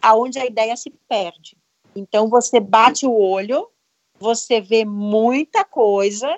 [0.00, 1.56] aonde a ideia se perde.
[1.94, 3.68] Então você bate o olho
[4.18, 6.28] você vê muita coisa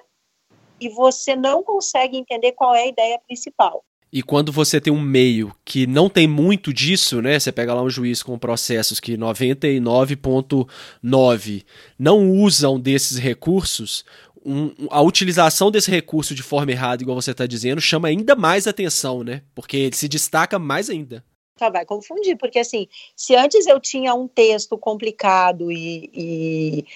[0.80, 3.84] e você não consegue entender qual é a ideia principal.
[4.10, 7.38] E quando você tem um meio que não tem muito disso, né?
[7.38, 11.64] Você pega lá um juiz com processos que 99.9
[11.98, 14.06] não usam desses recursos,
[14.44, 18.66] um, a utilização desse recurso de forma errada, igual você está dizendo, chama ainda mais
[18.66, 19.42] atenção, né?
[19.54, 21.22] Porque ele se destaca mais ainda.
[21.58, 26.86] Tá, vai confundir, porque assim, se antes eu tinha um texto complicado e, e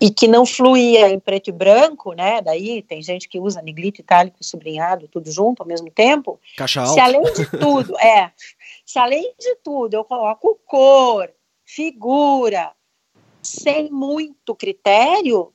[0.00, 2.40] e que não fluía em preto e branco, né?
[2.40, 6.40] Daí tem gente que usa negrito, itálico, sublinhado, tudo junto ao mesmo tempo.
[6.56, 6.92] Caixa alta.
[6.92, 8.30] Se além de tudo, é,
[8.86, 11.28] se além de tudo eu coloco cor,
[11.64, 12.72] figura,
[13.42, 15.52] sem muito critério,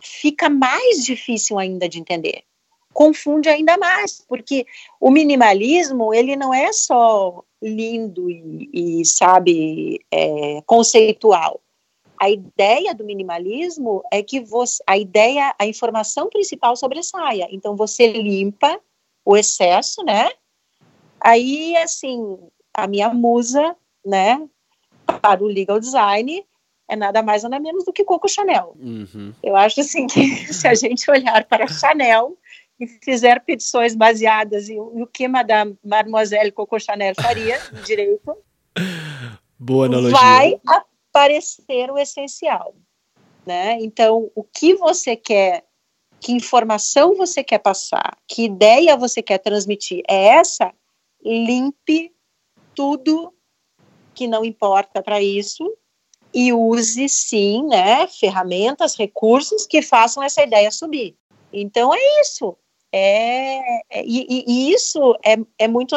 [0.00, 2.44] fica mais difícil ainda de entender.
[2.92, 4.66] confunde ainda mais, porque
[5.00, 11.60] o minimalismo ele não é só lindo e, e sabe é, conceitual.
[12.20, 17.48] A ideia do minimalismo é que você, a ideia, a informação principal sobressaia.
[17.50, 18.78] Então você limpa
[19.24, 20.28] o excesso, né?
[21.18, 22.38] Aí assim,
[22.74, 24.46] a minha musa, né,
[25.22, 26.44] para o legal design
[26.88, 28.76] é nada mais nada menos do que Coco Chanel.
[28.78, 29.32] Uhum.
[29.42, 32.36] Eu acho assim que se a gente olhar para Chanel
[32.78, 38.36] e fizer petições baseadas em, o que Madame Mademoiselle Coco Chanel faria direito,
[39.58, 40.18] Boa analogia.
[40.18, 40.60] vai
[41.12, 42.74] parecer o essencial,
[43.46, 43.78] né?
[43.80, 45.64] Então, o que você quer,
[46.20, 50.72] que informação você quer passar, que ideia você quer transmitir, é essa?
[51.22, 52.14] Limpe
[52.74, 53.34] tudo
[54.14, 55.64] que não importa para isso
[56.32, 61.16] e use sim, né, ferramentas, recursos que façam essa ideia subir.
[61.52, 62.56] Então é isso.
[62.92, 63.58] É,
[63.88, 65.94] é e, e, isso é, é muito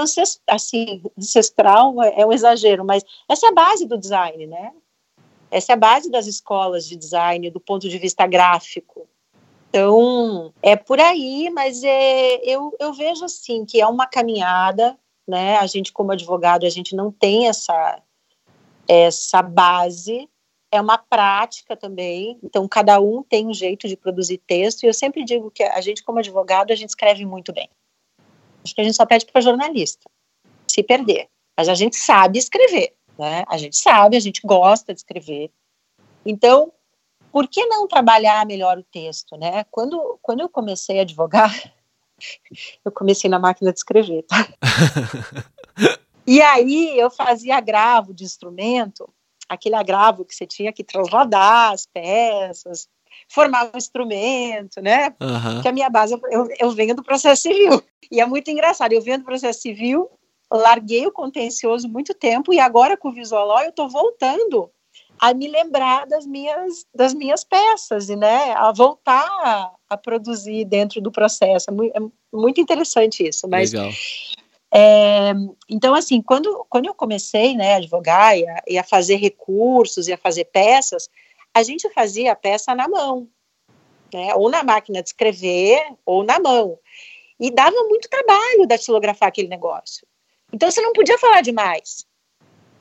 [0.48, 4.72] assim, ancestral é um exagero, mas essa é a base do design, né?
[5.54, 9.08] Essa é a base das escolas de design do ponto de vista gráfico.
[9.70, 14.98] Então, é por aí, mas é, eu, eu vejo assim que é uma caminhada,
[15.28, 15.58] né?
[15.58, 18.02] A gente, como advogado, a gente não tem essa,
[18.88, 20.28] essa base,
[20.72, 24.94] é uma prática também, então cada um tem um jeito de produzir texto, e eu
[24.94, 27.70] sempre digo que a gente, como advogado, a gente escreve muito bem.
[28.64, 30.10] Acho que a gente só pede para jornalista
[30.68, 33.44] se perder, mas a gente sabe escrever né?
[33.48, 35.52] A gente sabe, a gente gosta de escrever.
[36.26, 36.72] Então,
[37.32, 39.66] por que não trabalhar melhor o texto, né?
[39.72, 41.52] Quando, quando eu comecei a advogar,
[42.86, 44.48] eu comecei na máquina de escrever, tá?
[46.26, 49.12] e aí eu fazia agravo de instrumento,
[49.50, 52.88] aquele agravo que você tinha que trasladar as peças,
[53.28, 55.16] formar o um instrumento, né?
[55.20, 55.62] Uhum.
[55.62, 57.84] Que a minha base, eu, eu venho do processo civil.
[58.12, 60.10] E é muito engraçado, eu venho do processo civil
[60.52, 64.70] larguei o contencioso muito tempo e agora com o Visual eu estou voltando
[65.20, 70.66] a me lembrar das minhas, das minhas peças e né, a voltar a, a produzir
[70.66, 71.70] dentro do processo.
[71.70, 72.00] É muito, é
[72.32, 73.48] muito interessante isso.
[73.48, 73.92] Mas, Legal.
[74.76, 75.34] É,
[75.70, 80.08] então, assim, quando, quando eu comecei né, a advogar e a, e a fazer recursos
[80.08, 81.08] e a fazer peças,
[81.54, 83.30] a gente fazia a peça na mão,
[84.12, 86.80] né, ou na máquina de escrever, ou na mão.
[87.40, 90.08] E dava muito trabalho datilografar aquele negócio.
[90.54, 92.06] Então você não podia falar demais.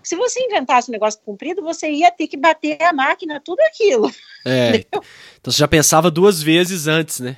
[0.03, 4.13] Se você inventasse um negócio comprido, você ia ter que bater a máquina, tudo aquilo.
[4.45, 4.85] É.
[5.41, 7.37] Então você já pensava duas vezes antes, né?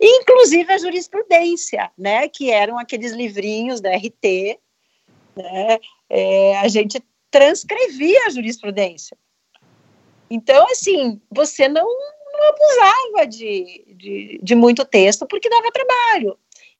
[0.00, 2.28] Inclusive a jurisprudência, né?
[2.28, 4.58] Que eram aqueles livrinhos da RT,
[5.36, 5.78] né?
[6.10, 7.00] É, a gente
[7.30, 9.16] transcrevia a jurisprudência.
[10.28, 11.86] Então, assim, você não,
[12.32, 16.36] não abusava de, de, de muito texto porque dava trabalho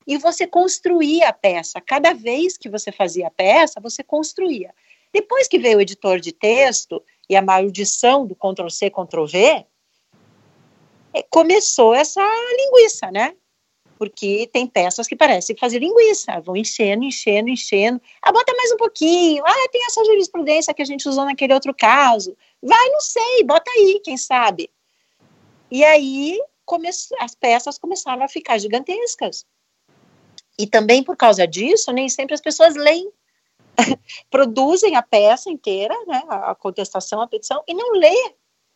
[0.09, 1.79] e você construía a peça.
[1.79, 4.73] Cada vez que você fazia a peça, você construía.
[5.13, 6.99] Depois que veio o editor de texto
[7.29, 9.65] e a maldição do Ctrl C, Ctrl V,
[11.13, 13.35] é, começou essa linguiça, né?
[13.99, 18.01] Porque tem peças que parecem fazer linguiça, vão enchendo, enchendo, enchendo.
[18.19, 19.43] Ah, bota mais um pouquinho.
[19.45, 22.35] Ah, tem essa jurisprudência que a gente usou naquele outro caso.
[22.63, 24.71] Vai, não sei, bota aí, quem sabe.
[25.69, 26.39] E aí
[27.19, 29.45] as peças começaram a ficar gigantescas.
[30.59, 33.09] E também por causa disso, nem sempre as pessoas leem,
[34.29, 38.33] produzem a peça inteira, né, a contestação, a petição, e não lê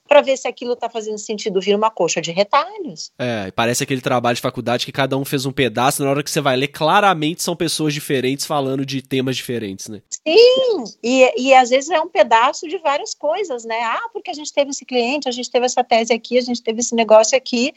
[0.08, 3.12] para ver se aquilo está fazendo sentido vir uma coxa de retalhos.
[3.18, 6.30] É, parece aquele trabalho de faculdade que cada um fez um pedaço, na hora que
[6.30, 10.02] você vai ler, claramente são pessoas diferentes falando de temas diferentes, né?
[10.10, 13.82] Sim, e, e às vezes é um pedaço de várias coisas, né?
[13.82, 16.62] Ah, porque a gente teve esse cliente, a gente teve essa tese aqui, a gente
[16.62, 17.74] teve esse negócio aqui,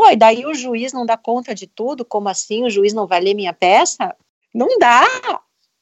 [0.00, 2.06] Pô, e daí o juiz não dá conta de tudo?
[2.06, 2.64] Como assim?
[2.64, 4.16] O juiz não vai ler minha peça?
[4.54, 5.04] Não dá,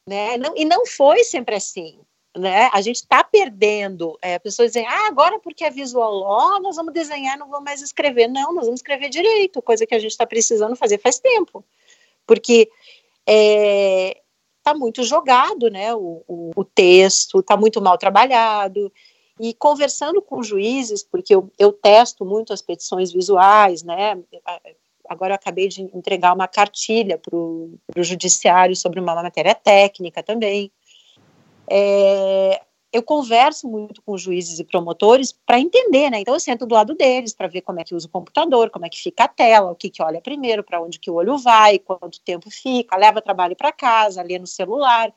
[0.05, 0.35] né?
[0.35, 2.01] Não, e não foi sempre assim.
[2.37, 2.69] Né?
[2.73, 4.19] A gente está perdendo.
[4.21, 7.81] É, pessoas dizem, ah, agora porque é visual law, nós vamos desenhar, não vamos mais
[7.81, 8.27] escrever.
[8.27, 11.63] Não, nós vamos escrever direito, coisa que a gente está precisando fazer faz tempo.
[12.27, 12.69] Porque
[13.25, 15.95] está é, muito jogado, né?
[15.95, 18.91] O, o, o texto está muito mal trabalhado.
[19.39, 24.21] E conversando com juízes, porque eu, eu testo muito as petições visuais, né?
[25.07, 30.71] Agora eu acabei de entregar uma cartilha para o judiciário sobre uma matéria técnica também.
[31.69, 32.61] É,
[32.91, 36.19] eu converso muito com juízes e promotores para entender, né?
[36.19, 38.85] Então eu sento do lado deles para ver como é que usa o computador, como
[38.85, 41.37] é que fica a tela, o que que olha primeiro, para onde que o olho
[41.37, 45.13] vai, quanto tempo fica, leva trabalho para casa, lê no celular.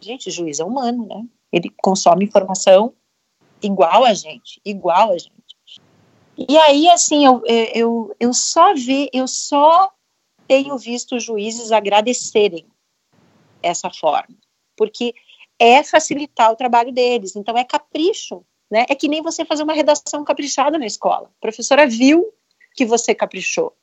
[0.00, 1.24] Gente, juiz é humano, né?
[1.52, 2.94] Ele consome informação
[3.62, 5.32] igual a gente, igual a gente.
[6.36, 9.90] E aí, assim, eu, eu, eu só vi, eu só
[10.48, 12.66] tenho visto juízes agradecerem
[13.62, 14.36] essa forma,
[14.76, 15.14] porque
[15.58, 18.84] é facilitar o trabalho deles, então é capricho, né?
[18.88, 21.28] É que nem você fazer uma redação caprichada na escola.
[21.28, 22.32] A professora viu
[22.74, 23.76] que você caprichou.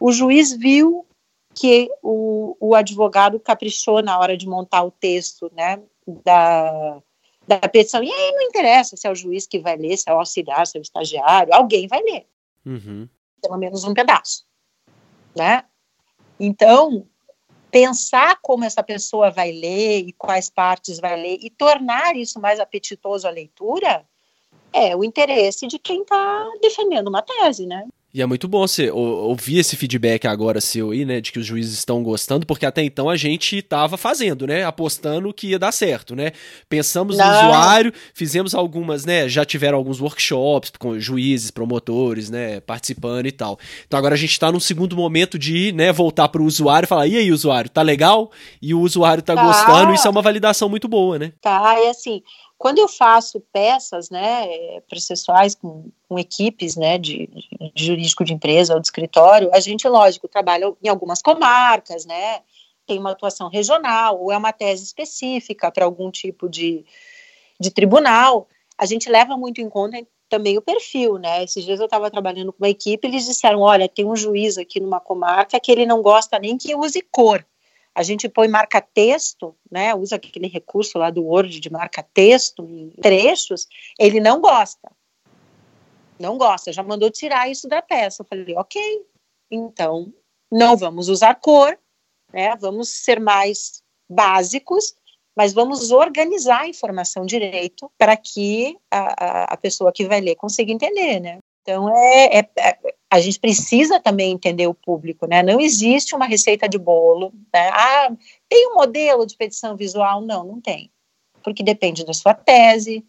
[0.00, 1.06] O juiz viu
[1.54, 7.00] que o, o advogado caprichou na hora de montar o texto, né, da,
[7.46, 8.02] da petição.
[8.02, 10.66] E aí não interessa se é o juiz que vai ler, se é o auxiliar,
[10.66, 12.26] se é o estagiário, alguém vai ler.
[12.64, 13.08] Uhum.
[13.42, 14.44] Pelo menos um pedaço,
[15.36, 15.64] né?
[16.40, 17.06] Então,
[17.70, 22.58] pensar como essa pessoa vai ler e quais partes vai ler e tornar isso mais
[22.58, 24.06] apetitoso à leitura
[24.72, 27.86] é o interesse de quem está defendendo uma tese, né?
[28.14, 31.44] E é muito bom você ouvir esse feedback agora seu aí, né, de que os
[31.44, 35.72] juízes estão gostando, porque até então a gente estava fazendo, né, apostando que ia dar
[35.72, 36.30] certo, né?
[36.68, 37.26] Pensamos Não.
[37.26, 43.32] no usuário, fizemos algumas, né, já tiveram alguns workshops com juízes, promotores, né, participando e
[43.32, 43.58] tal.
[43.84, 46.88] Então agora a gente está num segundo momento de, né, voltar para o usuário e
[46.88, 48.30] falar: "E aí, usuário, tá legal?"
[48.62, 51.32] E o usuário tá, tá gostando, isso é uma validação muito boa, né?
[51.42, 52.22] Tá, é assim,
[52.64, 57.28] quando eu faço peças, né, processuais com, com equipes, né, de,
[57.74, 62.40] de, jurídico de empresa ou de escritório, a gente, lógico, trabalha em algumas comarcas, né,
[62.86, 66.86] tem uma atuação regional ou é uma tese específica para algum tipo de,
[67.60, 68.48] de tribunal.
[68.78, 69.98] A gente leva muito em conta
[70.30, 71.44] também o perfil, né?
[71.44, 74.80] Esses dias eu estava trabalhando com uma equipe, eles disseram, olha, tem um juiz aqui
[74.80, 77.44] numa comarca que ele não gosta nem que use cor
[77.94, 83.68] a gente põe marca-texto, né, usa aquele recurso lá do Word de marca-texto em trechos,
[83.98, 84.90] ele não gosta.
[86.18, 88.22] Não gosta, já mandou tirar isso da peça.
[88.22, 89.06] Eu falei, ok,
[89.50, 90.12] então
[90.50, 91.78] não vamos usar cor,
[92.32, 94.94] né, vamos ser mais básicos,
[95.36, 100.34] mas vamos organizar a informação direito para que a, a, a pessoa que vai ler
[100.34, 101.38] consiga entender, né.
[101.64, 105.42] Então, é, é, é, a gente precisa também entender o público, né?
[105.42, 107.70] Não existe uma receita de bolo, né?
[107.72, 108.12] Ah,
[108.50, 110.20] tem um modelo de petição visual?
[110.20, 110.90] Não, não tem.
[111.42, 113.02] Porque depende da sua tese,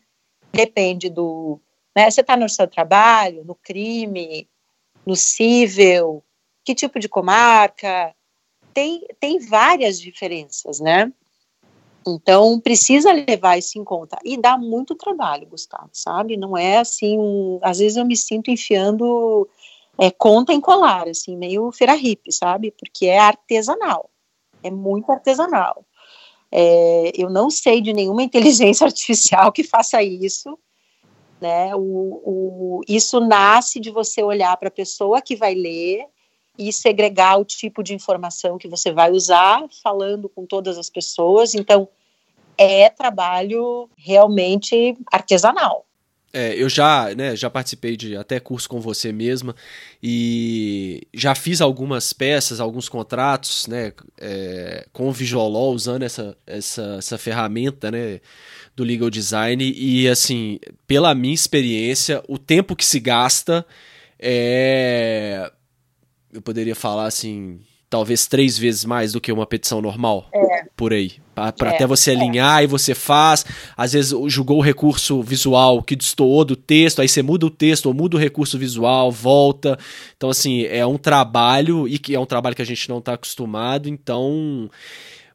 [0.53, 1.59] depende do.
[1.93, 2.09] Né?
[2.09, 4.47] Você está no seu trabalho, no crime,
[5.05, 6.23] no cível,
[6.63, 8.15] que tipo de comarca?
[8.73, 11.11] Tem, tem várias diferenças, né?
[12.07, 14.17] Então, precisa levar isso em conta.
[14.23, 16.37] E dá muito trabalho, Gustavo, sabe?
[16.37, 19.49] Não é assim, um, às vezes eu me sinto enfiando
[19.97, 22.71] é, conta em colar, assim, meio feira hippie, sabe?
[22.71, 24.09] Porque é artesanal,
[24.61, 25.83] é muito artesanal.
[26.51, 30.57] É, eu não sei de nenhuma inteligência artificial que faça isso,
[31.41, 31.75] né?
[31.75, 36.05] O, o, isso nasce de você olhar para a pessoa que vai ler
[36.57, 41.53] e segregar o tipo de informação que você vai usar, falando com todas as pessoas.
[41.53, 41.87] Então,
[42.57, 45.85] é trabalho realmente artesanal.
[46.37, 49.55] É, eu já, né, já participei de até curso com você mesma
[50.03, 56.95] e já fiz algumas peças, alguns contratos, né, é, com o Law usando essa, essa,
[56.99, 58.19] essa ferramenta, né,
[58.75, 63.65] do legal design e assim, pela minha experiência, o tempo que se gasta
[64.19, 65.49] é
[66.35, 67.59] eu poderia falar assim,
[67.89, 70.27] talvez três vezes mais do que uma petição normal.
[70.33, 70.65] É.
[70.75, 71.13] Por aí.
[71.33, 72.15] Para é, até você é.
[72.15, 72.65] alinhar é.
[72.65, 73.45] e você faz.
[73.75, 77.85] Às vezes julgou o recurso visual que destoou do texto, aí você muda o texto
[77.85, 79.79] ou muda o recurso visual, volta.
[80.17, 83.13] Então, assim, é um trabalho e que é um trabalho que a gente não está
[83.13, 83.87] acostumado.
[83.87, 84.69] Então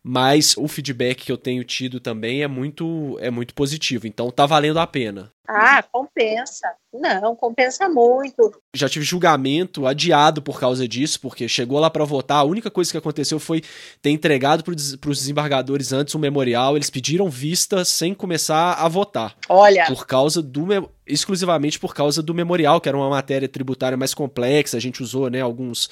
[0.02, 4.06] mas o feedback que eu tenho tido também é muito é muito positivo.
[4.06, 5.32] Então tá valendo a pena.
[5.52, 6.68] Ah, compensa.
[6.92, 8.52] Não, compensa muito.
[8.72, 12.38] Já tive julgamento adiado por causa disso, porque chegou lá para votar.
[12.38, 13.60] A única coisa que aconteceu foi
[14.00, 14.72] ter entregado para
[15.10, 16.76] os desembargadores antes um memorial.
[16.76, 19.34] Eles pediram vista sem começar a votar.
[19.48, 19.86] Olha.
[19.86, 20.68] Por causa do
[21.12, 24.76] exclusivamente por causa do memorial, que era uma matéria tributária mais complexa.
[24.76, 25.90] A gente usou, né, alguns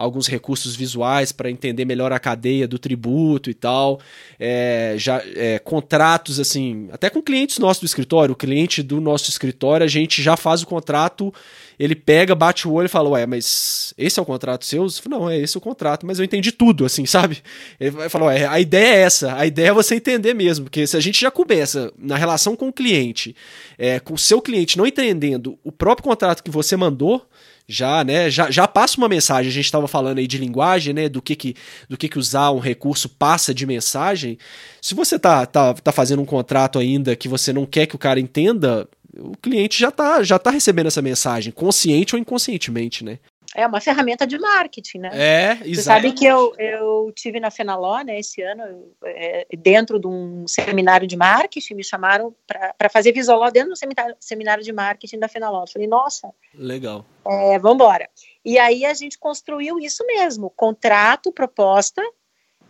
[0.00, 4.00] alguns recursos visuais para entender melhor a cadeia do tributo e tal.
[4.38, 9.28] É, já é, contratos assim, até com clientes nossos do escritório, o cliente do nosso
[9.28, 11.32] escritório, a gente já faz o contrato,
[11.80, 14.90] ele pega, bate o olho e fala: "Ué, mas esse é o contrato seu?" Eu
[14.90, 17.38] falo, não, é esse o contrato, mas eu entendi tudo, assim, sabe?
[17.80, 20.94] Ele falou: "Ué, a ideia é essa, a ideia é você entender mesmo, porque se
[20.94, 23.34] a gente já começa na relação com o cliente,
[23.78, 27.26] é, com o seu cliente não entendendo o próprio contrato que você mandou,
[27.66, 29.48] já, né, já, já passa uma mensagem.
[29.48, 31.54] A gente estava falando aí de linguagem, né, do que que,
[31.88, 34.36] do que que usar um recurso passa de mensagem.
[34.82, 37.98] Se você tá, tá, tá fazendo um contrato ainda que você não quer que o
[37.98, 38.88] cara entenda,
[39.20, 43.18] o cliente já tá, já tá recebendo essa mensagem, consciente ou inconscientemente, né?
[43.54, 45.10] É uma ferramenta de marketing, né?
[45.12, 45.74] É, exatamente.
[45.74, 50.46] Você sabe que eu, eu tive na Fenaló, né, esse ano, é, dentro de um
[50.46, 55.26] seminário de marketing, me chamaram para fazer visual dentro do seminário, seminário de marketing da
[55.26, 55.64] Fenaló.
[55.64, 56.30] Eu falei, nossa.
[56.54, 57.04] Legal.
[57.26, 58.08] É, vamos embora.
[58.44, 62.02] E aí a gente construiu isso mesmo, contrato, proposta,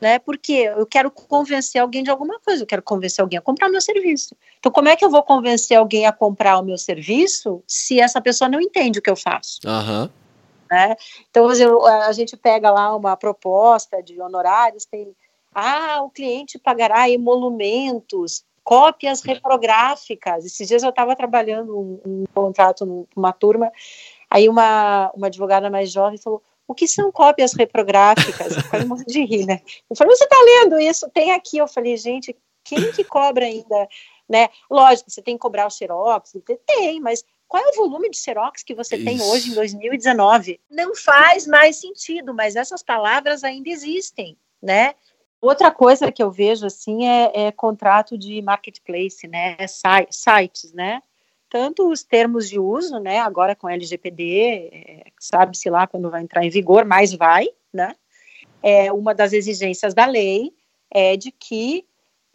[0.01, 0.19] né?
[0.19, 3.81] Porque eu quero convencer alguém de alguma coisa, eu quero convencer alguém a comprar meu
[3.81, 4.35] serviço.
[4.59, 8.21] Então, como é que eu vou convencer alguém a comprar o meu serviço se essa
[8.21, 9.61] pessoa não entende o que eu faço?
[9.67, 10.09] Uhum.
[10.71, 10.97] Né?
[11.29, 15.15] Então, a gente pega lá uma proposta de honorários, tem,
[15.55, 20.45] ah, o cliente pagará emolumentos, cópias reprográficas.
[20.45, 23.71] Esses dias eu estava trabalhando um, um contrato numa turma,
[24.31, 26.41] aí uma, uma advogada mais jovem falou,
[26.71, 28.57] o que são cópias reprográficas?
[28.57, 29.61] Eu quase morri de rir, né?
[29.91, 31.11] Eu falei, você está lendo isso?
[31.11, 31.59] Tem aqui.
[31.59, 33.89] Eu falei, gente, quem que cobra ainda?
[34.29, 34.49] Né?
[34.71, 36.33] Lógico, você tem que cobrar o xerox,
[36.65, 39.05] tem, mas qual é o volume de xerox que você Isso.
[39.05, 40.61] tem hoje em 2019?
[40.71, 44.95] Não faz mais sentido, mas essas palavras ainda existem, né?
[45.41, 49.57] Outra coisa que eu vejo assim é, é contrato de marketplace, né?
[49.67, 51.03] Sites, né?
[51.51, 53.19] Tanto os termos de uso, né?
[53.19, 57.95] Agora com LGPD, é, sabe-se lá quando vai entrar em vigor, mas vai, né?
[58.63, 60.53] É, uma das exigências da lei
[60.91, 61.85] é de que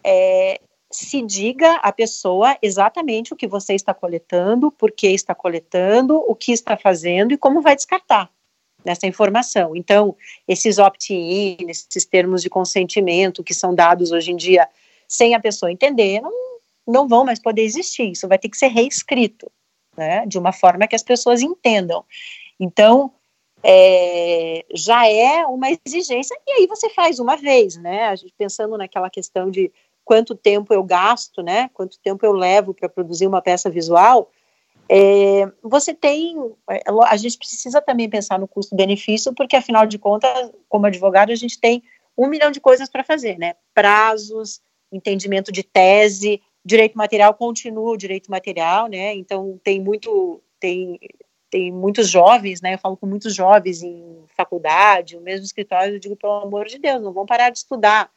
[0.04, 0.60] é,
[0.92, 6.36] se diga à pessoa exatamente o que você está coletando, por que está coletando, o
[6.36, 8.30] que está fazendo e como vai descartar
[8.84, 9.76] nessa informação.
[9.76, 10.16] Então,
[10.48, 14.70] esses opt-in, esses termos de consentimento que são dados hoje em dia
[15.08, 16.32] sem a pessoa entender, não,
[16.88, 18.12] não vão mais poder existir.
[18.12, 19.52] Isso vai ter que ser reescrito,
[19.96, 22.04] né, de uma forma que as pessoas entendam.
[22.60, 23.12] Então,
[23.64, 28.04] é, já é uma exigência, e aí você faz uma vez, né?
[28.06, 29.72] A gente pensando naquela questão de
[30.04, 31.70] quanto tempo eu gasto, né?
[31.74, 34.30] Quanto tempo eu levo para produzir uma peça visual.
[34.88, 36.38] É, você tem,
[36.70, 41.36] é, a gente precisa também pensar no custo-benefício, porque afinal de contas, como advogado, a
[41.36, 41.82] gente tem
[42.16, 43.56] um milhão de coisas para fazer, né?
[43.74, 44.62] Prazos,
[44.92, 49.14] entendimento de tese, direito material continua o direito material, né?
[49.14, 51.00] Então tem muito, tem,
[51.52, 52.74] tem muitos jovens, né?
[52.74, 56.80] Eu falo com muitos jovens em faculdade, o mesmo escritório, eu digo pelo amor de
[56.80, 58.10] Deus, não vão parar de estudar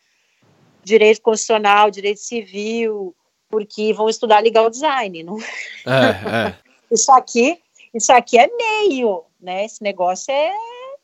[0.82, 3.14] direito constitucional, direito civil,
[3.50, 5.22] porque vão estudar legal design.
[5.22, 5.36] Não?
[5.86, 6.54] É, é.
[6.90, 7.58] Isso aqui,
[7.94, 9.66] isso aqui é meio, né?
[9.66, 10.52] Esse negócio é,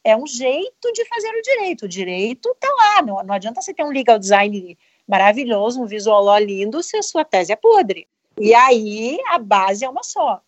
[0.03, 1.85] é um jeito de fazer o direito.
[1.85, 6.39] O direito tá lá, não, não adianta você ter um legal design maravilhoso, um visual
[6.39, 8.07] lindo, se a sua tese é podre.
[8.39, 10.41] E aí a base é uma só.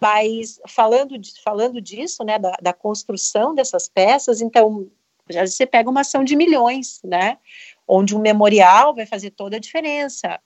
[0.00, 4.88] Mas falando, de, falando disso, né, da, da construção dessas peças, então
[5.28, 7.38] já você pega uma ação de milhões, né?
[7.86, 10.40] onde um memorial vai fazer toda a diferença.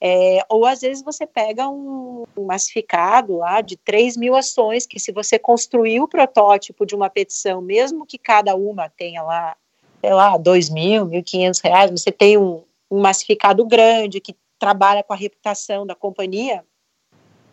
[0.00, 5.10] É, ou às vezes você pega um, massificado lá de 3 mil ações, que se
[5.10, 9.56] você construir o protótipo de uma petição, mesmo que cada uma tenha lá,
[10.00, 15.12] sei lá, 2 mil, 1.500 reais, você tem um, um massificado grande que trabalha com
[15.12, 16.64] a reputação da companhia,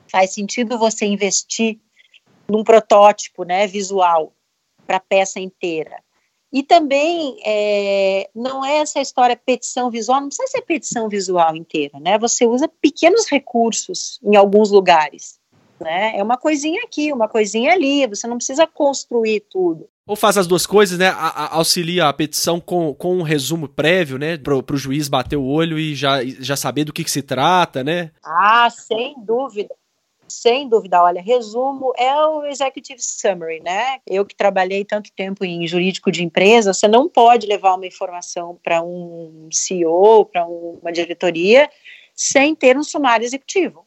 [0.07, 1.79] faz sentido você investir
[2.47, 4.34] num protótipo né, visual
[4.86, 6.01] para a peça inteira.
[6.51, 11.99] E também é, não é essa história petição visual, não precisa ser petição visual inteira,
[11.99, 12.19] né?
[12.19, 15.39] Você usa pequenos recursos em alguns lugares,
[15.79, 16.15] né?
[16.15, 19.89] É uma coisinha aqui, uma coisinha ali, você não precisa construir tudo.
[20.06, 21.08] Ou faz as duas coisas, né?
[21.08, 24.38] A, a, auxilia a petição com, com um resumo prévio, né?
[24.38, 27.84] Pro, pro juiz bater o olho e já, já saber do que, que se trata,
[27.84, 28.12] né?
[28.22, 29.74] Ah, sem dúvida.
[30.28, 33.99] Sem dúvida, olha, resumo é o executive summary, né?
[34.08, 38.60] Eu que trabalhei tanto tempo em jurídico de empresa, você não pode levar uma informação
[38.64, 41.70] para um CEO, para uma diretoria,
[42.16, 43.86] sem ter um sumário executivo,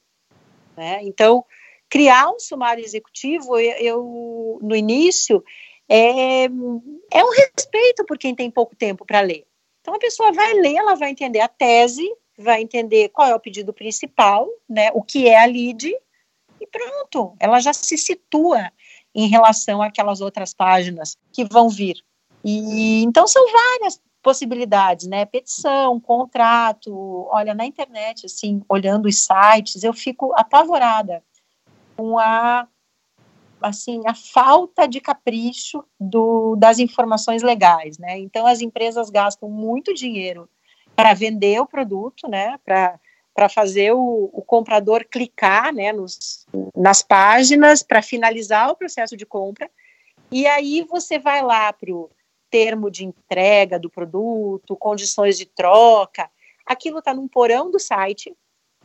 [0.76, 1.00] né?
[1.02, 1.44] Então,
[1.88, 5.42] criar um sumário executivo, eu, eu no início
[5.88, 9.46] é, é um respeito por quem tem pouco tempo para ler.
[9.80, 12.06] Então a pessoa vai ler, ela vai entender a tese,
[12.36, 15.94] vai entender qual é o pedido principal, né, o que é a lead,
[16.60, 18.70] e pronto, ela já se situa
[19.14, 21.96] em relação àquelas outras páginas que vão vir.
[22.44, 25.24] E então são várias possibilidades, né?
[25.24, 27.26] Petição, contrato.
[27.30, 31.22] Olha, na internet, assim, olhando os sites, eu fico apavorada
[31.96, 32.66] com a
[33.60, 38.18] assim a falta de capricho do, das informações legais, né?
[38.18, 40.48] Então as empresas gastam muito dinheiro
[40.94, 42.58] para vender o produto, né?
[42.64, 42.98] Para
[43.34, 49.26] para fazer o, o, comprador clicar né, nos, nas páginas para finalizar o processo de
[49.26, 49.70] compra.
[50.32, 52.10] E aí você vai lá para o
[52.50, 56.30] termo de entrega do produto, condições de troca.
[56.64, 58.34] Aquilo está num porão do site,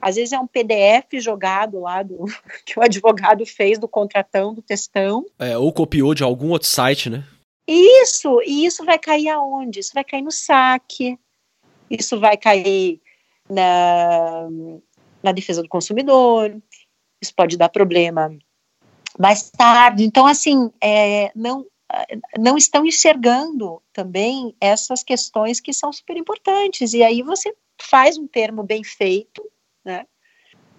[0.01, 2.25] Às vezes é um PDF jogado lá do
[2.65, 5.25] que o advogado fez do contratão, do textão.
[5.37, 7.23] É, ou copiou de algum outro site, né?
[7.67, 9.79] Isso, e isso vai cair aonde?
[9.79, 11.17] Isso vai cair no saque,
[11.89, 12.99] isso vai cair
[13.49, 14.47] na,
[15.21, 16.55] na defesa do consumidor,
[17.21, 18.35] isso pode dar problema
[19.19, 20.03] mais tarde.
[20.03, 21.65] Então, assim, é, não,
[22.37, 26.93] não estão enxergando também essas questões que são super importantes.
[26.93, 29.43] E aí você faz um termo bem feito,
[29.83, 30.05] né?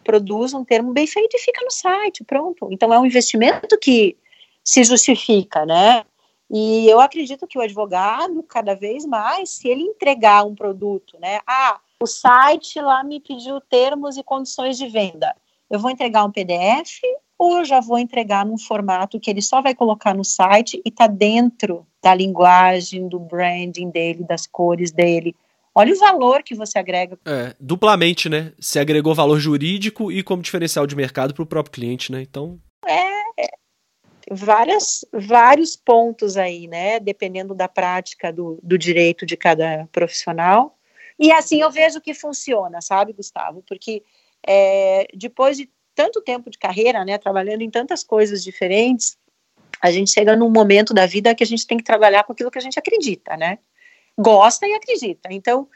[0.05, 2.69] Produz um termo bem feito e fica no site, pronto.
[2.71, 4.17] Então é um investimento que
[4.65, 6.05] se justifica, né?
[6.51, 11.41] E eu acredito que o advogado, cada vez mais, se ele entregar um produto, né?
[11.47, 15.35] Ah, o site lá me pediu termos e condições de venda.
[15.71, 17.01] Eu vou entregar um PDF
[17.39, 20.89] ou eu já vou entregar num formato que ele só vai colocar no site e
[20.91, 25.35] está dentro da linguagem, do branding dele, das cores dele.
[25.75, 27.18] Olha o valor que você agrega.
[27.27, 28.53] É, duplamente, né?
[28.61, 32.20] Você agregou valor jurídico e como diferencial de mercado para o próprio cliente, né?
[32.20, 32.61] Então.
[32.87, 33.49] É, é,
[34.31, 37.01] várias, vários pontos aí, né?
[37.01, 40.77] Dependendo da prática do, do direito de cada profissional.
[41.18, 43.62] E assim eu vejo que funciona, sabe, Gustavo?
[43.66, 44.03] Porque
[44.47, 49.16] é, depois de tanto tempo de carreira, né, trabalhando em tantas coisas diferentes,
[49.81, 52.51] a gente chega num momento da vida que a gente tem que trabalhar com aquilo
[52.51, 53.59] que a gente acredita, né?
[54.19, 55.29] Gosta e acredita.
[55.31, 55.69] Então,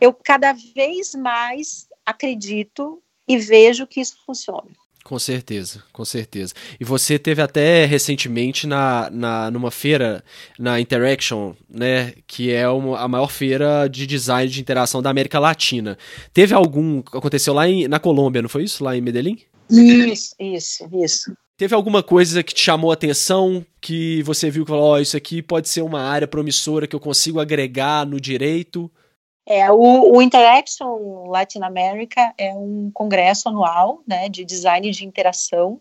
[0.00, 4.70] eu cada vez mais acredito e vejo que isso funciona.
[5.04, 6.54] Com certeza, com certeza.
[6.80, 10.24] E você teve até recentemente na, na numa feira
[10.58, 15.38] na Interaction, né, que é uma, a maior feira de design de interação da América
[15.38, 15.98] Latina.
[16.32, 18.82] Teve algum aconteceu lá em, na Colômbia, não foi isso?
[18.82, 19.38] Lá em Medellín?
[19.68, 21.36] Isso, isso, isso.
[21.56, 25.16] Teve alguma coisa que te chamou a atenção, que você viu que falou, oh, isso
[25.16, 28.90] aqui pode ser uma área promissora que eu consigo agregar no direito?
[29.46, 35.80] É, o, o Interaction Latin America é um congresso anual, né, de design de interação,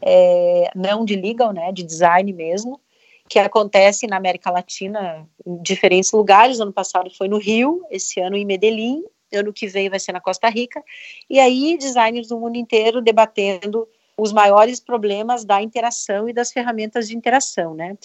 [0.00, 2.80] é, não de legal, né, de design mesmo,
[3.28, 6.60] que acontece na América Latina em diferentes lugares.
[6.60, 9.02] Ano passado foi no Rio, esse ano em Medellín,
[9.32, 10.82] ano que vem vai ser na Costa Rica.
[11.28, 13.88] E aí designers do mundo inteiro debatendo
[14.20, 17.96] os maiores problemas da interação e das ferramentas de interação, né?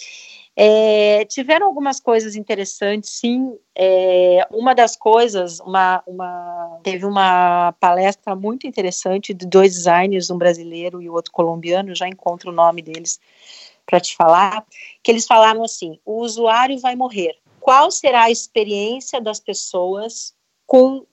[0.58, 3.58] É, tiveram algumas coisas interessantes, sim.
[3.74, 10.38] É, uma das coisas, uma, uma, teve uma palestra muito interessante de dois designers, um
[10.38, 13.20] brasileiro e o outro colombiano, já encontro o nome deles
[13.84, 14.64] para te falar,
[15.02, 17.36] que eles falaram assim: o usuário vai morrer.
[17.60, 20.32] Qual será a experiência das pessoas
[20.66, 21.04] com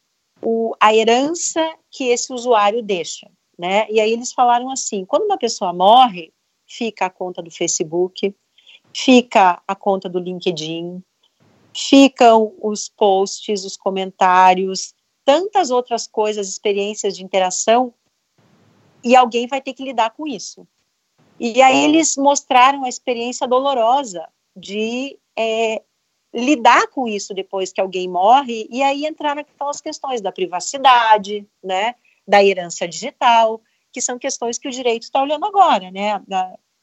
[0.42, 1.60] o, a herança
[1.92, 3.30] que esse usuário deixa?
[3.58, 3.90] Né?
[3.90, 6.34] E aí eles falaram assim: quando uma pessoa morre,
[6.68, 8.36] fica a conta do Facebook,
[8.94, 11.04] fica a conta do LinkedIn,
[11.76, 14.94] ficam os posts, os comentários,
[15.26, 17.94] tantas outras coisas, experiências de interação,
[19.04, 20.68] e alguém vai ter que lidar com isso.
[21.40, 25.82] E aí eles mostraram a experiência dolorosa de é,
[26.34, 31.96] lidar com isso depois que alguém morre, e aí entraram aquelas questões da privacidade, né,
[32.28, 33.62] da herança digital,
[33.92, 36.22] que são questões que o direito está olhando agora, né,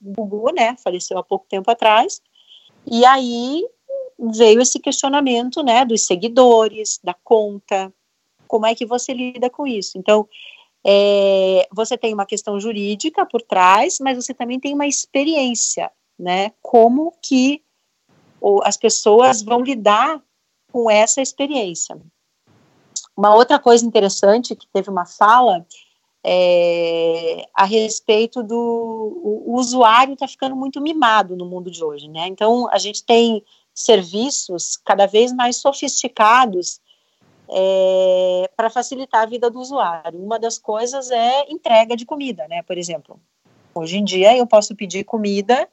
[0.01, 2.23] Gugu, né, faleceu há pouco tempo atrás,
[2.87, 3.67] e aí
[4.19, 7.93] veio esse questionamento, né, dos seguidores, da conta,
[8.47, 9.97] como é que você lida com isso?
[9.97, 10.29] Então,
[10.85, 16.53] é, você tem uma questão jurídica por trás, mas você também tem uma experiência, né,
[16.61, 17.63] como que
[18.65, 20.23] as pessoas vão lidar
[20.73, 22.01] com essa experiência.
[23.21, 25.67] Uma outra coisa interessante que teve uma fala
[26.25, 32.09] é, a respeito do o, o usuário está ficando muito mimado no mundo de hoje,
[32.09, 32.27] né?
[32.29, 33.45] Então a gente tem
[33.75, 36.81] serviços cada vez mais sofisticados
[37.51, 40.19] é, para facilitar a vida do usuário.
[40.19, 42.63] Uma das coisas é entrega de comida, né?
[42.63, 43.21] Por exemplo,
[43.75, 45.69] hoje em dia eu posso pedir comida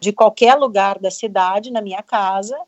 [0.00, 2.60] de qualquer lugar da cidade na minha casa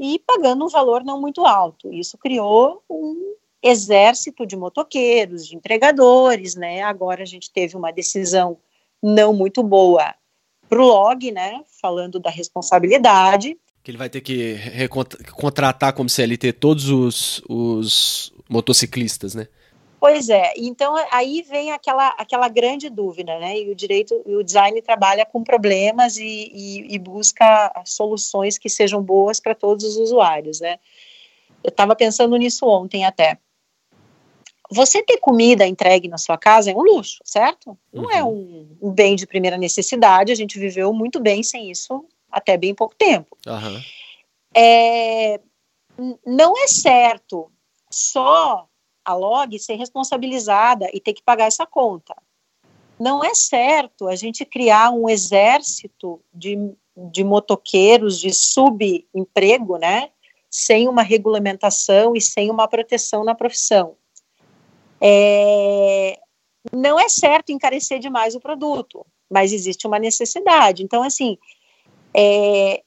[0.00, 1.92] e pagando um valor não muito alto.
[1.92, 6.82] Isso criou um exército de motoqueiros, de entregadores, né?
[6.82, 8.58] Agora a gente teve uma decisão
[9.02, 10.14] não muito boa
[10.68, 11.60] para o log, né?
[11.80, 13.56] Falando da responsabilidade.
[13.82, 14.56] Que ele vai ter que
[15.32, 19.48] contratar como CLT todos os, os motociclistas, né?
[20.02, 23.56] Pois é, então aí vem aquela, aquela grande dúvida, né?
[23.60, 29.00] E o direito, o design trabalha com problemas e, e, e busca soluções que sejam
[29.00, 30.80] boas para todos os usuários, né?
[31.62, 33.38] Eu estava pensando nisso ontem até
[34.72, 37.76] você ter comida entregue na sua casa é um luxo, certo?
[37.92, 38.30] Não é uhum.
[38.80, 42.56] é um, um, bem de primeira necessidade, a gente viveu muito bem sem isso até
[42.56, 43.36] bem pouco tempo.
[43.46, 43.80] Uhum.
[44.54, 45.40] É,
[46.26, 47.50] não é certo
[47.90, 48.66] só
[49.04, 52.14] a log ser responsabilizada e ter que pagar essa conta.
[52.98, 56.56] Não é certo a gente criar um exército de,
[56.96, 60.10] de motoqueiros de subemprego, né,
[60.48, 63.96] sem uma regulamentação e sem uma proteção na profissão.
[65.02, 66.18] É,
[66.72, 70.84] não é certo encarecer demais o produto, mas existe uma necessidade.
[70.84, 71.36] Então, assim,
[72.14, 72.82] é,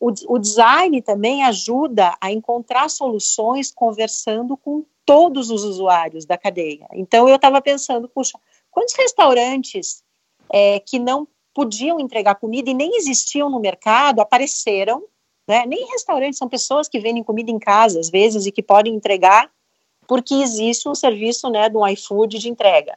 [0.00, 6.86] o, o design também ajuda a encontrar soluções conversando com todos os usuários da cadeia.
[6.94, 8.38] Então, eu estava pensando, puxa,
[8.70, 10.02] quantos restaurantes
[10.50, 15.04] é, que não podiam entregar comida e nem existiam no mercado apareceram,
[15.46, 15.66] né?
[15.66, 19.50] Nem restaurantes, são pessoas que vendem comida em casa, às vezes, e que podem entregar
[20.08, 22.96] porque existe um serviço, né, do iFood de entrega.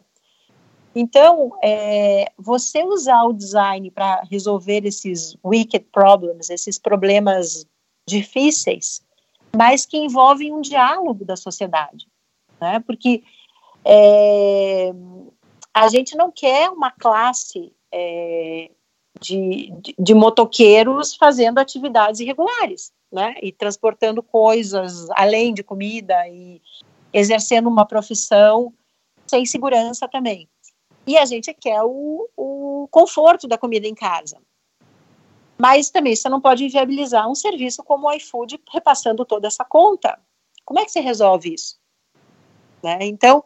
[0.95, 7.67] Então, é, você usar o design para resolver esses wicked problems, esses problemas
[8.07, 9.01] difíceis,
[9.55, 12.07] mas que envolvem um diálogo da sociedade,
[12.59, 12.81] né?
[12.85, 13.23] Porque
[13.83, 14.93] é,
[15.73, 18.69] a gente não quer uma classe é,
[19.19, 23.35] de, de, de, motoqueiros fazendo atividades irregulares, né?
[23.41, 26.61] E transportando coisas além de comida e
[27.13, 28.73] exercendo uma profissão
[29.27, 30.49] sem segurança também
[31.05, 34.37] e a gente quer o, o conforto da comida em casa.
[35.57, 40.19] Mas também você não pode inviabilizar um serviço como o iFood repassando toda essa conta.
[40.65, 41.79] Como é que você resolve isso?
[42.83, 42.97] Né?
[43.01, 43.43] Então,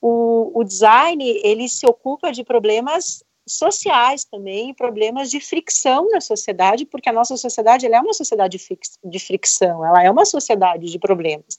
[0.00, 6.86] o, o, design ele se ocupa de problemas sociais também, problemas de fricção na sociedade,
[6.86, 8.58] porque a nossa sociedade ela é uma sociedade
[9.04, 11.58] de fricção, ela é uma sociedade de problemas.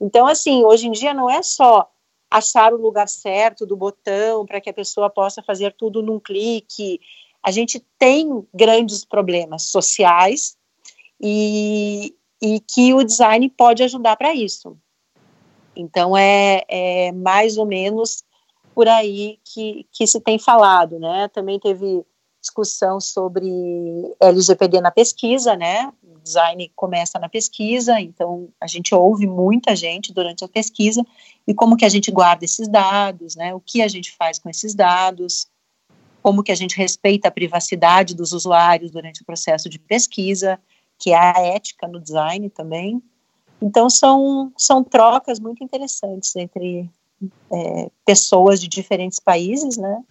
[0.00, 1.90] Então, assim, hoje em dia não é só
[2.30, 7.00] achar o lugar certo do botão para que a pessoa possa fazer tudo num clique.
[7.42, 10.56] A gente tem grandes problemas sociais
[11.20, 14.76] e, e que o design pode ajudar para isso.
[15.74, 18.24] Então, é, é, mais ou menos
[18.74, 21.28] por aí que, que se tem falado, né?
[21.28, 22.04] Também teve
[22.40, 23.48] discussão sobre
[24.20, 25.92] LGPD na pesquisa, né?
[26.28, 31.04] Design começa na pesquisa, então a gente ouve muita gente durante a pesquisa
[31.46, 33.54] e como que a gente guarda esses dados, né?
[33.54, 35.46] O que a gente faz com esses dados,
[36.22, 40.60] como que a gente respeita a privacidade dos usuários durante o processo de pesquisa,
[40.98, 43.02] que é a ética no design também.
[43.60, 46.90] Então são são trocas muito interessantes entre
[47.50, 50.04] é, pessoas de diferentes países, né?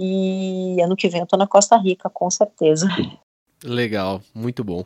[0.00, 2.86] E ano que vem eu tô na Costa Rica, com certeza.
[3.64, 4.84] Legal, muito bom.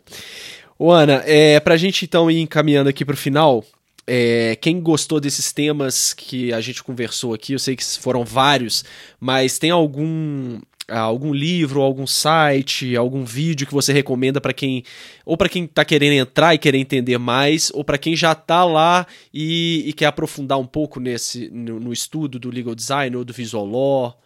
[0.78, 3.64] Ô, Ana, é, pra gente então ir encaminhando aqui pro final,
[4.06, 8.84] é, quem gostou desses temas que a gente conversou aqui, eu sei que foram vários,
[9.20, 10.58] mas tem algum
[10.88, 14.82] algum livro, algum site, algum vídeo que você recomenda para quem
[15.24, 18.64] ou para quem está querendo entrar e querer entender mais, ou para quem já está
[18.64, 23.24] lá e, e, quer aprofundar um pouco nesse no, no, estudo do legal design ou
[23.24, 24.18] do visual law?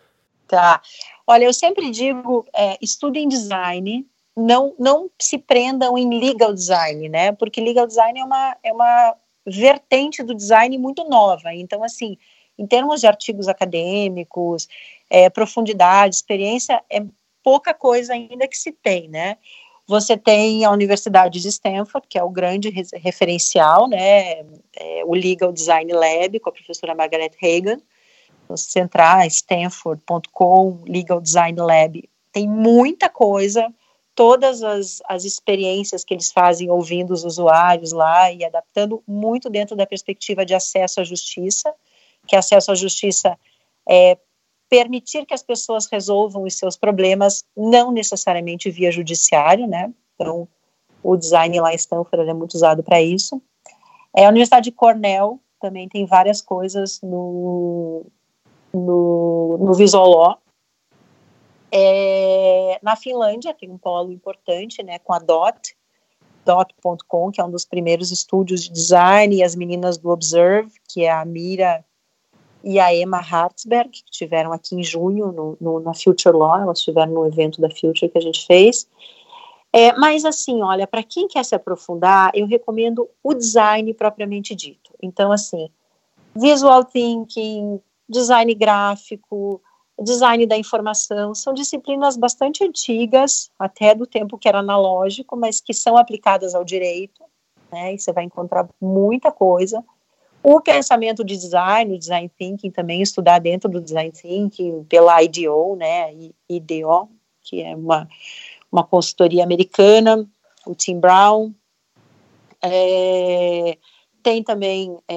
[0.48, 0.80] Tá.
[1.26, 4.06] Olha, eu sempre digo, é, estudem design,
[4.36, 7.32] não, não se prendam em legal design, né?
[7.32, 9.16] Porque legal design é uma, é uma
[9.46, 11.54] vertente do design muito nova.
[11.54, 12.18] Então, assim,
[12.58, 14.68] em termos de artigos acadêmicos,
[15.08, 17.02] é, profundidade, experiência, é
[17.42, 19.38] pouca coisa ainda que se tem, né?
[19.88, 24.40] Você tem a Universidade de Stanford, que é o grande referencial, né?
[24.76, 27.78] É, o Legal Design Lab, com a professora Margaret Hagan,
[28.48, 33.72] você entrar, stanford.com, Legal Design Lab, tem muita coisa,
[34.16, 39.76] todas as, as experiências que eles fazem ouvindo os usuários lá e adaptando muito dentro
[39.76, 41.72] da perspectiva de acesso à justiça,
[42.26, 43.38] que acesso à justiça
[43.86, 44.18] é
[44.70, 49.92] permitir que as pessoas resolvam os seus problemas, não necessariamente via judiciário, né?
[50.14, 50.48] Então,
[51.02, 53.40] o design lá em Stanford é muito usado para isso.
[54.16, 58.06] É, a Universidade de Cornell também tem várias coisas no,
[58.72, 60.36] no, no Visoló.
[61.70, 65.76] É, na Finlândia tem um polo importante, né, com a DOT,
[66.44, 71.04] dot.com, que é um dos primeiros estúdios de design, e as meninas do Observe, que
[71.04, 71.84] é a Mira
[72.62, 76.78] e a Emma Hartzberg, que tiveram aqui em junho no, no, na Future Law, elas
[76.78, 78.88] estiveram no evento da Future que a gente fez.
[79.72, 84.92] É, mas assim, olha, para quem quer se aprofundar, eu recomendo o design propriamente dito.
[85.02, 85.68] Então, assim,
[86.34, 89.60] visual thinking, design gráfico,
[90.02, 95.72] design da informação, são disciplinas bastante antigas, até do tempo que era analógico, mas que
[95.72, 97.22] são aplicadas ao direito,
[97.72, 99.82] né, e você vai encontrar muita coisa.
[100.42, 105.76] O pensamento de design, o design thinking também, estudar dentro do design thinking pela IDO,
[105.76, 106.12] né,
[106.48, 107.08] IDO,
[107.42, 108.06] que é uma,
[108.70, 110.28] uma consultoria americana,
[110.66, 111.52] o Tim Brown,
[112.62, 113.78] é,
[114.26, 115.16] tem também é,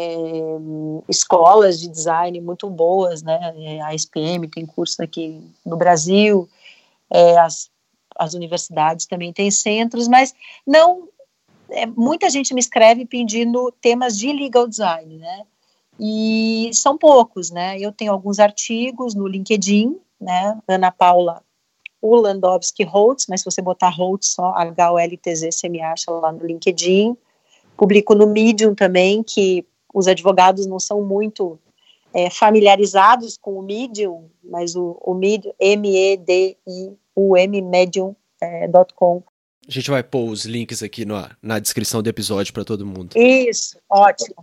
[1.09, 3.55] escolas de design muito boas, né?
[3.57, 6.47] É, a SPM tem curso aqui no Brasil,
[7.09, 7.71] é, as,
[8.15, 11.09] as universidades também têm centros, mas não.
[11.71, 15.41] É, muita gente me escreve pedindo temas de legal design, né?
[15.99, 17.79] E são poucos, né?
[17.79, 20.55] Eu tenho alguns artigos no LinkedIn, né?
[20.67, 21.41] Ana Paula
[21.99, 27.17] Ulandowski Holtz, mas se você botar Holtz só, H-O-L-T-Z, você me acha lá no LinkedIn.
[27.79, 31.57] Publico no Medium também, que os advogados não são muito
[32.13, 38.15] é, familiarizados com o Medium, mas o, o Medium, M-E-D-I-U-M, medium.com.
[38.41, 38.67] É,
[39.65, 43.15] a gente vai pôr os links aqui no, na descrição do episódio para todo mundo.
[43.15, 44.35] Isso, ótimo.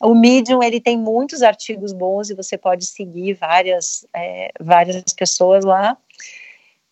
[0.00, 5.62] O Medium ele tem muitos artigos bons e você pode seguir várias, é, várias pessoas
[5.62, 5.94] lá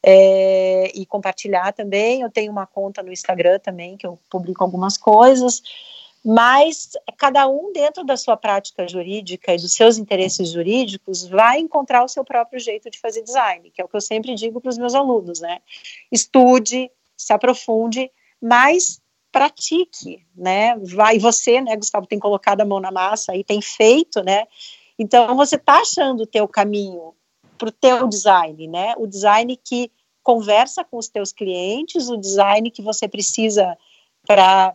[0.08, 2.20] é, e compartilhar também.
[2.20, 5.60] Eu tenho uma conta no Instagram também que eu publico algumas coisas,
[6.24, 12.04] mas cada um dentro da sua prática jurídica e dos seus interesses jurídicos vai encontrar
[12.04, 14.70] o seu próprio jeito de fazer design, que é o que eu sempre digo para
[14.70, 15.58] os meus alunos, né?
[16.10, 18.08] Estude, se aprofunde,
[18.40, 19.00] mas
[19.32, 20.76] pratique, né?
[20.78, 24.46] Vai você, né, Gustavo, tem colocado a mão na massa e tem feito, né?
[24.96, 27.12] Então você está achando o teu caminho
[27.56, 28.94] para o teu design, né?
[28.96, 29.90] O design que
[30.26, 33.78] conversa com os teus clientes, o design que você precisa
[34.26, 34.74] para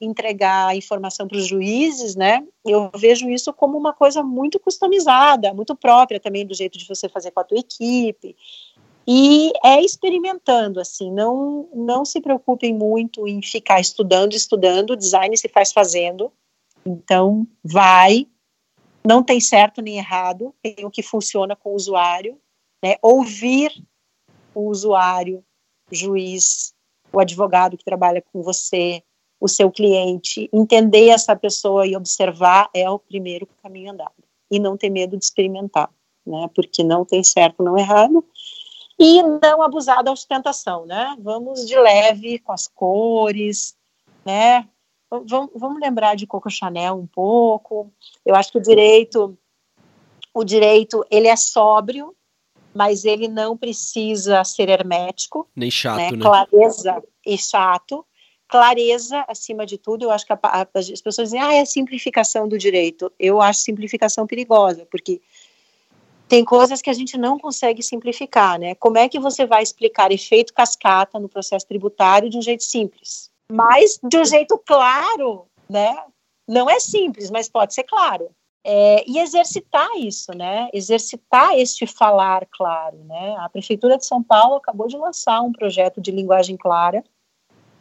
[0.00, 2.46] entregar informação para os juízes, né?
[2.64, 7.08] Eu vejo isso como uma coisa muito customizada, muito própria também do jeito de você
[7.08, 8.36] fazer com a tua equipe.
[9.04, 15.48] E é experimentando, assim, não, não se preocupem muito em ficar estudando, estudando, design se
[15.48, 16.32] faz fazendo,
[16.86, 18.28] então vai,
[19.04, 22.38] não tem certo nem errado, tem o que funciona com o usuário,
[22.80, 23.72] né, ouvir
[24.54, 25.44] o usuário,
[25.90, 26.74] o juiz,
[27.12, 29.02] o advogado que trabalha com você,
[29.40, 34.14] o seu cliente, entender essa pessoa e observar é o primeiro caminho andado,
[34.50, 35.90] e não ter medo de experimentar,
[36.24, 38.24] né, porque não tem certo, não errado,
[38.98, 41.16] e não abusar da ostentação, né?
[41.18, 43.76] Vamos de leve com as cores,
[44.24, 44.68] né?
[45.10, 47.92] Vamos, vamos lembrar de Coco Chanel um pouco.
[48.24, 49.36] Eu acho que o direito,
[50.32, 52.14] o direito, ele é sóbrio,
[52.74, 55.48] mas ele não precisa ser hermético.
[55.54, 56.10] Nem chato, né?
[56.12, 56.18] né?
[56.18, 58.04] Clareza e chato.
[58.48, 61.66] Clareza, acima de tudo, eu acho que a, a, as pessoas dizem, ah, é a
[61.66, 63.10] simplificação do direito.
[63.18, 65.22] Eu acho simplificação perigosa, porque
[66.28, 68.74] tem coisas que a gente não consegue simplificar, né?
[68.74, 73.30] Como é que você vai explicar efeito cascata no processo tributário de um jeito simples?
[73.50, 75.94] Mas de um jeito claro, né?
[76.48, 78.30] Não é simples, mas pode ser claro.
[78.64, 80.68] É, e exercitar isso, né?
[80.72, 83.34] Exercitar este falar claro, né?
[83.38, 87.02] A Prefeitura de São Paulo acabou de lançar um projeto de linguagem clara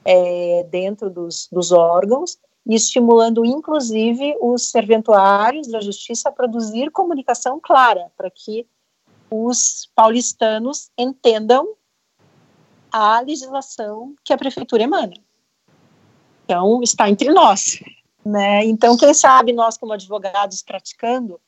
[0.03, 7.59] é, dentro dos, dos órgãos e estimulando, inclusive, os serventuários da justiça a produzir comunicação
[7.59, 8.67] clara, para que
[9.29, 11.75] os paulistanos entendam
[12.91, 15.13] a legislação que a prefeitura emana.
[16.45, 17.79] Então, está entre nós.
[18.25, 18.65] Né?
[18.65, 21.39] Então, quem sabe nós, como advogados praticando,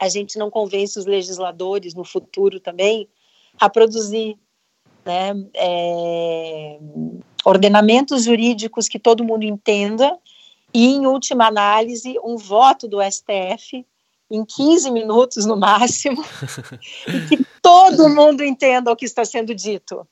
[0.00, 3.08] a gente não convence os legisladores no futuro também
[3.58, 4.38] a produzir
[5.04, 6.78] né, é,
[7.44, 10.16] ordenamentos jurídicos que todo mundo entenda
[10.72, 13.84] e, em última análise, um voto do STF
[14.30, 16.22] em 15 minutos no máximo
[17.08, 20.06] e que todo mundo entenda o que está sendo dito.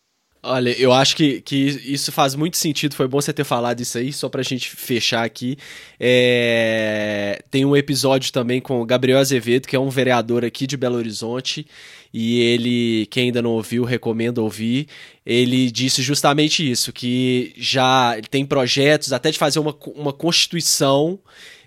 [0.49, 2.95] Olha, eu acho que, que isso faz muito sentido.
[2.95, 5.59] Foi bom você ter falado isso aí, só pra gente fechar aqui.
[5.99, 7.43] É...
[7.51, 10.97] Tem um episódio também com o Gabriel Azevedo, que é um vereador aqui de Belo
[10.97, 11.67] Horizonte.
[12.15, 14.87] E ele, quem ainda não ouviu, recomendo ouvir.
[15.25, 21.19] Ele disse justamente isso: que já tem projetos até de fazer uma, uma constituição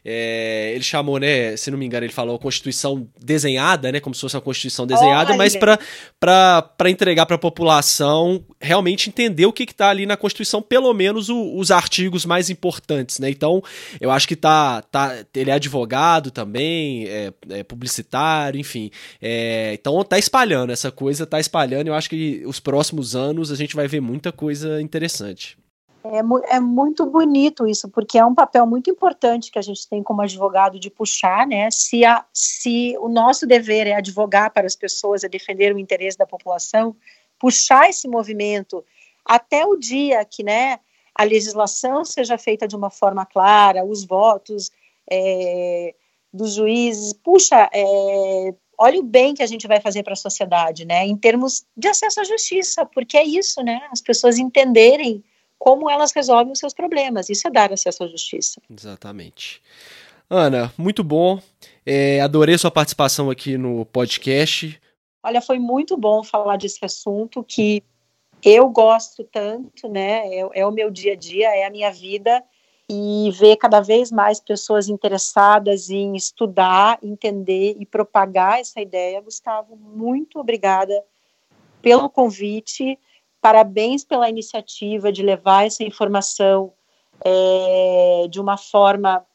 [0.04, 4.22] é, ele chamou, né, se não me engano, ele falou Constituição desenhada, né, como se
[4.22, 5.38] fosse uma Constituição desenhada, Olha.
[5.38, 10.94] mas para entregar para a população realmente entender o que está ali na Constituição, pelo
[10.94, 13.30] menos o, os artigos mais importantes, né?
[13.30, 13.64] Então,
[14.02, 18.92] eu acho que tá, tá ele é advogado também, é, é publicitário, enfim.
[19.22, 21.88] É, então, tá espalhando essa coisa, tá espalhando.
[21.88, 25.58] Eu acho que os próximos anos a gente vai ver muita coisa interessante.
[26.04, 30.02] É, é, muito bonito isso, porque é um papel muito importante que a gente tem
[30.02, 31.70] como advogado de puxar, né?
[31.72, 36.18] Se, a, se o nosso dever é advogar para as pessoas, é defender o interesse
[36.18, 36.96] da população,
[37.38, 38.84] puxar esse movimento
[39.26, 40.80] até o dia que, né,
[41.14, 44.72] a legislação seja feita de uma forma clara, os votos
[45.12, 45.94] é,
[46.32, 50.86] dos juízes, puxa, é, olha o bem que a gente vai fazer para a sociedade,
[50.86, 51.06] né?
[51.06, 53.82] Em termos de acesso à justiça, porque é isso, né?
[53.92, 55.22] As pessoas entenderem
[55.60, 57.30] como elas resolvem os seus problemas.
[57.30, 58.62] Isso é dar acesso à justiça.
[58.70, 59.62] Exatamente.
[60.30, 61.42] Ana, muito bom.
[61.86, 64.80] É, adorei sua participação aqui no podcast.
[65.22, 67.84] Olha, foi muito bom falar desse assunto que
[68.44, 70.28] eu gosto tanto, né?
[70.28, 72.42] É, é, o meu dia a dia, é a minha vida
[72.90, 79.22] e ver cada vez mais pessoas interessadas em estudar, entender e propagar essa ideia.
[79.22, 81.04] Gustavo, muito obrigada
[81.82, 82.98] pelo convite.
[83.42, 86.74] Parabéns pela iniciativa de levar essa informação
[87.24, 89.26] é, de uma forma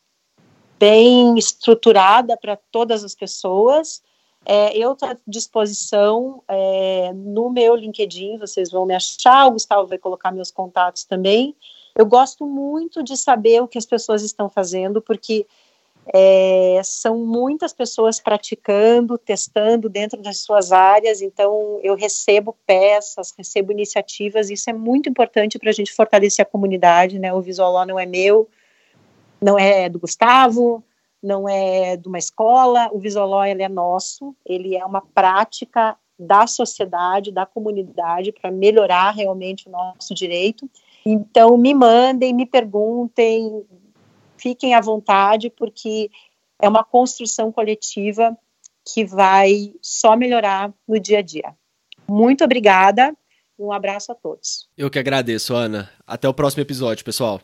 [0.78, 4.02] bem estruturada para todas as pessoas.
[4.46, 9.86] É, eu estou à disposição é, no meu LinkedIn, vocês vão me achar, o Gustavo
[9.86, 11.56] vai colocar meus contatos também.
[11.96, 15.46] Eu gosto muito de saber o que as pessoas estão fazendo, porque
[16.12, 23.72] é, são muitas pessoas praticando, testando dentro das suas áreas, então eu recebo peças, recebo
[23.72, 27.32] iniciativas, isso é muito importante para a gente fortalecer a comunidade, né?
[27.32, 28.48] O Visual não é meu,
[29.40, 30.82] não é do Gustavo,
[31.22, 36.46] não é de uma escola, o Visual ele é nosso, ele é uma prática da
[36.46, 40.68] sociedade, da comunidade, para melhorar realmente o nosso direito.
[41.04, 43.64] Então, me mandem, me perguntem,
[44.44, 46.10] fiquem à vontade, porque
[46.60, 48.36] é uma construção coletiva
[48.86, 51.54] que vai só melhorar no dia a dia.
[52.06, 53.16] Muito obrigada,
[53.58, 54.68] um abraço a todos.
[54.76, 55.90] Eu que agradeço, Ana.
[56.06, 57.40] Até o próximo episódio, pessoal.